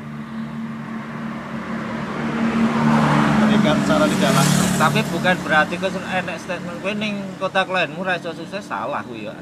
Terikat 3.43 3.76
secara 3.82 4.07
tidak 4.07 4.32
langsung. 4.38 4.70
Tapi 4.78 5.01
bukan 5.11 5.36
berarti 5.43 5.74
kok 5.82 5.90
enek 5.99 6.36
statement 6.38 6.78
kowe 6.78 6.95
ning 6.95 7.14
kota 7.43 7.66
ora 7.66 8.14
iso 8.14 8.30
sukses 8.30 8.62
salah 8.62 9.03
kuwi 9.03 9.26
ya. 9.26 9.34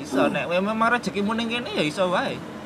Iso 0.00 0.32
nek 0.32 0.48
kowe 0.48 0.56
memang 0.64 0.96
rezekimu 0.96 1.36
ning 1.36 1.52
kene 1.52 1.76
ya 1.76 1.84
iso 1.84 2.08
wae. 2.08 2.56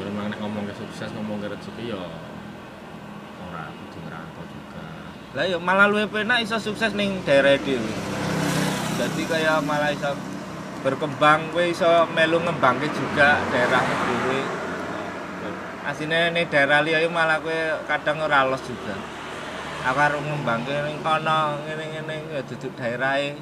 ya 0.00 0.08
memang 0.08 0.32
nek 0.32 0.38
ngomong 0.40 0.64
ke 0.64 0.74
sukses 0.80 1.10
ngomong 1.60 1.76
rezeki 1.76 1.92
ya 1.92 2.00
ora 3.44 3.62
kudu 3.68 3.98
ngerantau 4.08 4.44
juga. 4.48 4.84
Lah 5.36 5.44
ya 5.44 5.58
malah 5.60 5.86
luwih 5.92 6.08
penak 6.08 6.40
iso 6.40 6.56
sukses 6.56 6.96
ning 6.96 7.20
daerah 7.28 7.60
dhewe. 7.60 7.92
Jadi 8.96 9.22
kayak 9.28 9.60
malah 9.64 9.92
iso 9.92 10.16
berkembang 10.80 11.52
kowe 11.52 11.64
iso 11.64 12.08
melu 12.16 12.40
ngembangke 12.40 12.88
juga 12.96 13.36
daerah 13.52 13.84
dhewe. 13.84 14.40
Asine 15.84 16.32
ning 16.32 16.48
daerah 16.48 16.80
liya 16.80 17.04
malah 17.12 17.40
kowe 17.44 17.84
kadang 17.84 18.24
ora 18.24 18.48
los 18.48 18.64
juga. 18.64 18.96
Aku 19.80 19.96
arep 19.96 20.20
ngembangke 20.20 20.72
ning 20.72 21.00
kono 21.04 21.60
ngene-ngene 21.68 22.32
ya 22.32 22.40
duduk 22.44 22.72
daerahe. 22.76 23.36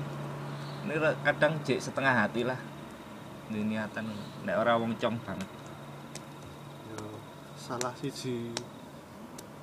Ini 0.87 0.95
kadang 1.23 1.63
jek 1.67 1.83
setengah 1.83 2.15
hati 2.15 2.43
lah. 2.47 2.59
Ini 3.51 3.63
niatan 3.63 4.07
nek 4.47 4.57
ora 4.59 4.79
wong 4.79 4.95
cong 4.99 5.19
banget. 5.23 5.58
Salah 7.69 7.93
siji 8.01 8.49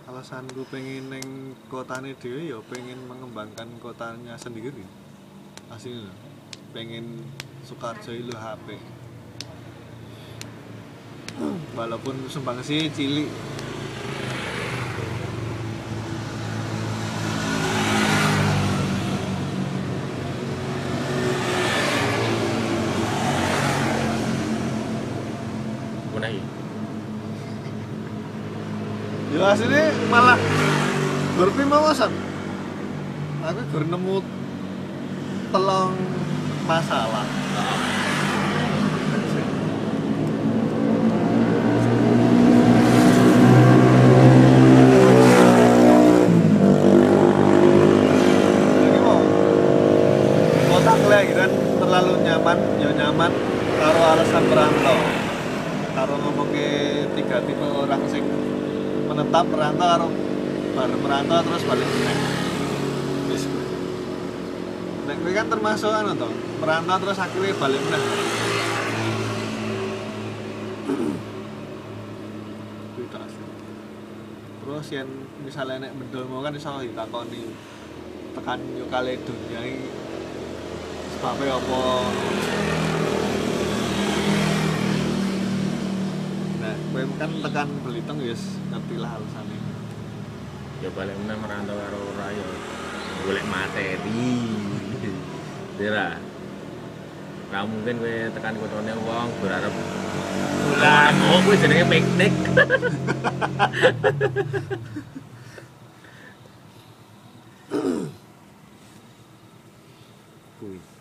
alasanku 0.05 0.61
pengen 0.69 1.09
neng 1.09 1.57
kotane 1.73 2.13
dhewe 2.21 2.53
ya 2.53 2.61
pengen 2.69 3.01
mengembangkan 3.09 3.65
kotanya 3.81 4.37
sendiri. 4.37 4.85
Aslinya 5.73 6.13
pengen 6.69 7.25
Sukarjo 7.65 8.13
itu 8.13 8.29
HP 8.29 8.77
walaupun 11.73 12.29
Sumbangsi 12.29 12.93
cilik 12.93 13.25
aslinya 29.45 29.93
malah 30.09 30.39
berpimawasan 31.37 32.09
aku 33.45 33.61
gur 33.69 33.83
nemu 33.85 34.17
telung 35.53 35.93
masalah. 36.65 37.27
Kelahiran 50.95 51.51
terlalu 51.77 52.13
nyaman 52.25 52.57
ya 52.81 52.89
nyaman 52.89 53.29
karo 53.77 53.99
alasan 54.09 54.43
merantau 54.49 54.99
karo 55.93 56.13
ngomong 56.17 56.49
ke 56.49 57.05
tiga 57.13 57.45
tipe 57.45 57.61
orang 57.61 58.01
sing 58.09 58.25
menetap 59.07 59.45
merantau 59.51 59.87
karo 59.87 60.07
baru 60.75 60.95
merantau 60.99 61.39
terus 61.43 61.63
balik 61.67 61.87
meneh 61.87 62.17
wis. 63.31 63.43
Nek 65.07 65.17
kowe 65.23 65.31
kan 65.35 65.47
termasuk 65.51 65.91
anu 65.91 66.11
to 66.15 66.29
merantau 66.63 66.95
terus 67.03 67.19
akhirnya 67.19 67.55
balik 67.59 67.81
meneh 67.83 68.03
terus 74.65 74.89
yang 74.91 75.07
misalnya 75.45 75.87
nek 75.87 75.93
mendol 75.93 76.25
mau 76.25 76.41
kan 76.41 76.51
iso 76.57 76.81
ditakoni 76.81 77.47
tekan 78.35 78.59
yo 78.75 78.89
kale 78.91 79.15
dunia 79.23 79.61
iki. 79.61 79.87
Sebabnya 81.15 81.55
apa 81.55 81.81
nah 86.59 86.75
kowe 86.95 87.03
kan 87.19 87.27
tekan 87.43 87.67
Belitung 87.83 88.23
wis 88.23 88.55
ngerti 88.71 88.95
lah 88.95 89.19
alasannya 89.19 89.59
Ya 90.79 90.87
balik 90.95 91.19
meneh 91.19 91.35
merantau 91.43 91.75
karo 91.75 91.99
ora 92.15 92.31
ya 92.31 92.47
golek 93.27 93.45
materi. 93.51 94.31
Dira. 95.81 96.15
Ora 97.51 97.59
mungkin 97.67 97.99
kowe 97.99 98.15
tekan 98.31 98.55
kotone 98.55 98.93
wong 99.03 99.27
berharap 99.43 99.75
Lah, 100.79 101.11
oh 101.11 101.39
kuwi 101.43 101.59
jenenge 101.59 101.85
piknik. 101.91 102.33
Kuwi. 110.59 110.79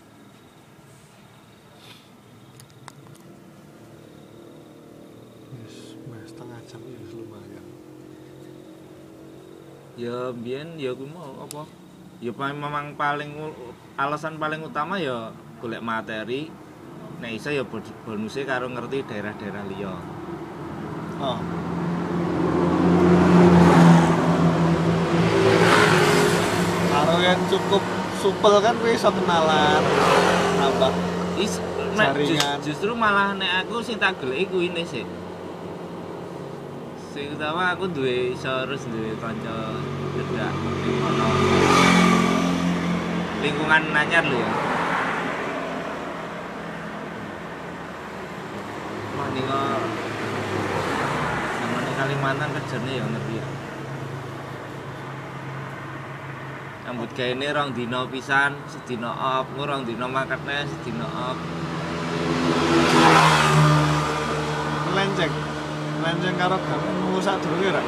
Yes, 5.54 5.94
mas 6.10 6.28
setengah 6.34 6.60
jam 6.66 6.82
ya 6.82 7.00
lumayan. 7.14 7.66
Ya 10.04 10.36
biyen 10.36 10.76
ya 10.76 10.92
kuwi 10.92 11.08
mau 11.16 11.48
apa? 11.48 11.64
Ya 12.20 12.28
memang 12.36 12.92
paling 12.92 13.40
alasan 13.96 14.36
paling 14.36 14.60
utama 14.60 15.00
ya 15.00 15.32
golek 15.64 15.80
materi. 15.80 16.52
Nek 17.24 17.40
iso 17.40 17.48
ya 17.48 17.64
bonusnya 18.04 18.44
karo 18.44 18.68
ngerti 18.68 19.00
daerah-daerah 19.08 19.64
liya. 19.64 19.96
Oh. 21.24 21.40
Karo 26.92 27.14
yang 27.24 27.40
cukup 27.48 27.80
supel 28.20 28.54
kan 28.60 28.76
kowe 28.76 28.92
iso 28.92 29.08
kenalan. 29.08 29.82
Nambah 30.60 30.92
Is, 31.40 31.56
nek 31.96 32.12
justru 32.60 32.92
malah 32.92 33.32
nek 33.40 33.64
aku 33.64 33.80
sing 33.80 33.96
tak 33.96 34.20
geleki 34.20 34.52
kuwi 34.52 34.68
ne 34.68 34.84
sih. 34.84 35.08
Sing 37.14 37.30
utama 37.30 37.70
aku 37.70 37.86
duwe 37.94 38.34
iso 38.34 38.50
harus 38.50 38.90
duwe 38.90 39.14
kanca 39.22 39.78
cedak 40.18 40.50
kono. 40.98 41.28
Lingkungan 43.38 43.94
anyar 43.94 44.26
lho 44.26 44.34
ya. 44.34 44.50
Wah 49.14 49.28
ning 49.30 49.46
sama 49.46 49.78
Kalimantan 51.94 52.50
kerjane 52.50 52.98
ya 52.98 53.06
ngerti 53.06 53.38
ya. 53.38 53.46
Rambut 56.90 57.10
gawe 57.14 57.30
ini 57.30 57.46
rong 57.54 57.70
dino 57.78 58.10
pisan, 58.10 58.58
sedino 58.66 59.14
op, 59.14 59.46
ngurong 59.54 59.86
dino 59.86 60.10
makatnya 60.10 60.66
sedino 60.66 61.06
op. 61.06 61.38
melenceng. 64.90 65.53
Melenceng 66.04 66.36
karo 66.36 66.60
gamen 66.60 66.94
ngusak 67.08 67.40
durunge 67.40 67.72
ra. 67.72 67.80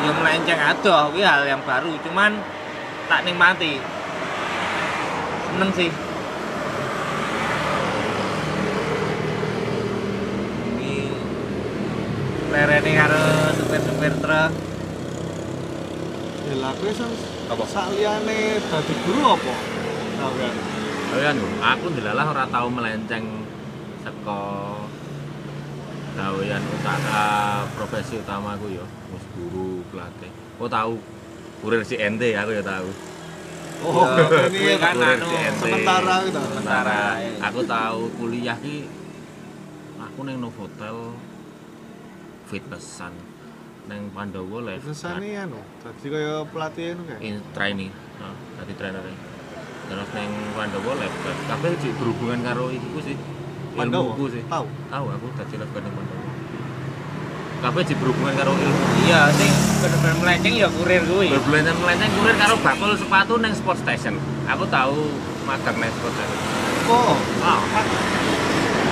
Ya 0.00 0.10
melenceng 0.16 0.56
adoh, 0.56 1.12
kuwi 1.12 1.20
hal 1.20 1.44
yang 1.44 1.60
baru, 1.68 1.92
cuman 2.00 2.40
tak 3.12 3.28
nikmati. 3.28 3.76
Seneng 5.52 5.70
sih. 5.76 5.92
Ini 10.72 11.12
lerene 12.56 12.90
karo 13.04 13.24
supir-supir 13.60 14.16
truk. 14.16 14.52
Ya 16.48 16.70
kowe 16.72 16.88
iso 16.88 17.04
Apa? 17.52 17.64
saliyane 17.68 18.64
dadi 18.64 18.94
guru 19.04 19.22
apa? 19.36 19.54
Tapi 21.12 21.20
kan 21.20 21.36
aku 21.60 21.86
dilalah 22.00 22.32
ora 22.32 22.44
tau 22.48 22.72
melenceng 22.72 23.44
saka 24.00 24.40
gawean 26.16 26.62
utama 26.72 27.22
profesi 27.76 28.16
utamaku 28.16 28.72
ya, 28.72 28.84
mus 29.12 29.24
guru 29.36 29.84
pelatih. 29.92 30.32
Oh 30.56 30.64
tahu 30.64 30.96
kurir 31.60 31.84
si 31.84 32.00
ente 32.00 32.32
aku 32.32 32.56
ya 32.56 32.64
tahu. 32.64 32.88
Oh, 33.84 34.08
Ya, 34.08 34.48
ini 34.48 34.80
kan 34.80 34.96
kurir 34.96 35.20
anu 35.20 35.28
sementara 35.60 36.14
gitu. 36.24 36.40
Sementara. 36.40 37.20
Aku 37.52 37.60
tahu 37.68 38.08
kuliah 38.16 38.56
ki 38.56 38.88
aku 40.00 40.18
neng 40.24 40.40
Novotel 40.40 41.12
fitnessan. 42.48 43.12
Neng 43.86 44.10
Pandowo 44.10 44.66
live 44.66 44.82
Sesane 44.82 45.30
anu, 45.38 45.62
dadi 45.78 46.10
kaya 46.10 46.42
pelatih 46.50 46.98
anu 46.98 47.06
kae. 47.06 47.22
in 47.22 47.38
training 47.54 47.94
nah, 48.18 48.34
tadi 48.58 48.74
trainer 48.74 48.98
terus 49.86 50.10
neng 50.10 50.30
Pandowo 50.58 50.98
live 50.98 51.14
kabeh 51.46 51.78
berhubungan 51.94 52.42
karo 52.42 52.74
iku 52.74 52.98
sih 52.98 53.14
Ilmuku 53.76 54.24
sih. 54.32 54.42
Tahu. 54.48 54.66
tahu 54.88 55.04
aku 55.12 55.26
tadi 55.36 55.54
live 55.60 55.72
neng 55.76 55.92
Pandowo 55.92 56.26
kabeh 57.56 57.82
sih 57.88 57.96
berhubungan 57.96 58.36
karo 58.36 58.52
ilmu. 58.52 58.84
Iya 59.08 59.32
sing 59.32 59.50
bener-bener 59.80 60.16
melenceng 60.20 60.54
ya 60.60 60.68
kurir 60.68 61.02
kuwi. 61.08 61.32
Bener-bener 61.32 61.74
melenceng 61.80 62.10
kurir 62.20 62.36
karo 62.36 62.54
bakul 62.60 62.92
sepatu 62.94 63.40
neng 63.40 63.52
sport 63.56 63.80
station. 63.80 64.20
Aku 64.44 64.68
tahu 64.68 65.08
magang 65.48 65.76
neng 65.80 65.90
sport 65.90 66.12
station. 66.14 66.38
Oh, 66.86 67.18
Wow, 67.42 67.60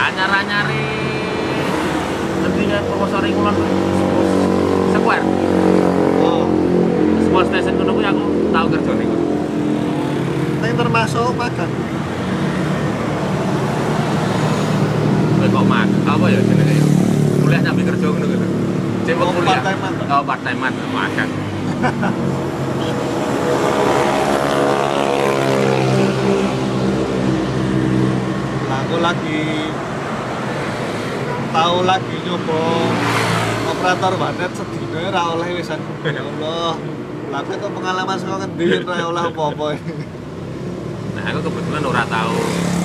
anyar-anyari 0.03 0.83
ketika 2.43 2.83
profesor 2.91 3.23
Ingulon 3.23 3.55
Square, 4.91 5.27
oh. 6.27 6.45
Sport 7.23 7.47
Station 7.55 7.75
kuwi 7.79 8.03
aku 8.03 8.25
tahu 8.51 8.67
kerja 8.75 8.93
niku. 8.99 9.17
Tapi 10.59 10.75
termasuk 10.75 11.31
magang. 11.39 11.71
Kowe 15.39 15.44
kok 15.55 15.65
mak 15.71 15.87
apa 16.03 16.27
ya 16.27 16.41
jenenge 16.43 16.75
ya? 16.83 16.87
Kuliah 17.39 17.61
nyambi 17.63 17.87
kerja 17.87 18.07
ngono 18.11 18.27
gitu. 18.27 18.47
Cek 19.07 19.15
wektu 19.15 19.41
kau 20.11 20.23
part 20.27 20.41
timean 20.43 20.75
makan 20.91 21.29
Nah, 28.65 28.79
aku 28.83 28.97
lagi 28.99 29.41
tahu 31.55 31.77
lagi 31.87 32.15
nyoba 32.27 32.63
operator 33.71 34.13
banet 34.19 34.51
sedina 34.59 34.99
ora 35.13 35.23
oleh 35.39 35.49
wisan. 35.55 35.79
Ya 36.03 36.23
Allah. 36.25 36.75
Lah 37.31 37.39
aku 37.47 37.53
kok 37.63 37.73
pengalaman 37.79 38.17
saka 38.19 38.43
ngendi 38.43 38.83
ora 38.83 39.07
oleh 39.07 39.23
apa-apa. 39.31 39.69
nah 41.15 41.23
aku 41.31 41.47
kebetulan 41.47 41.85
ora 41.87 42.03
tahu 42.11 42.37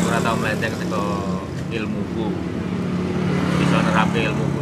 ora 0.06 0.20
tahu 0.22 0.36
melenceng 0.38 0.74
saka 0.78 1.02
ilmuku 1.74 2.30
bisa 3.90 3.98
nerapi 3.98 4.20
ilmuku 4.30 4.62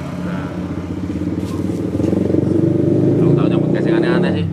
juga 3.12 3.28
aku 3.28 3.32
tahu 3.36 3.48
nyambut 3.52 3.70
gas 3.76 3.84
yang 3.84 4.00
aneh-aneh 4.00 4.32
sih 4.40 4.48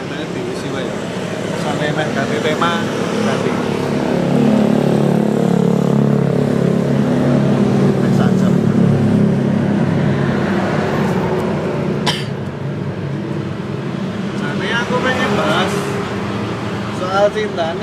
Katanya 0.00 0.26
diisi 0.34 0.68
wae. 0.74 0.86
Sampai 1.62 1.90
meh 1.94 2.06
ganti 2.14 2.36
tema 2.42 2.72
ganti. 3.26 3.50
Meh 8.00 8.12
saja. 8.18 8.48
Jane 14.40 14.68
aku 14.74 14.94
pengen 15.04 15.30
bahas 15.38 15.72
soal 17.48 17.79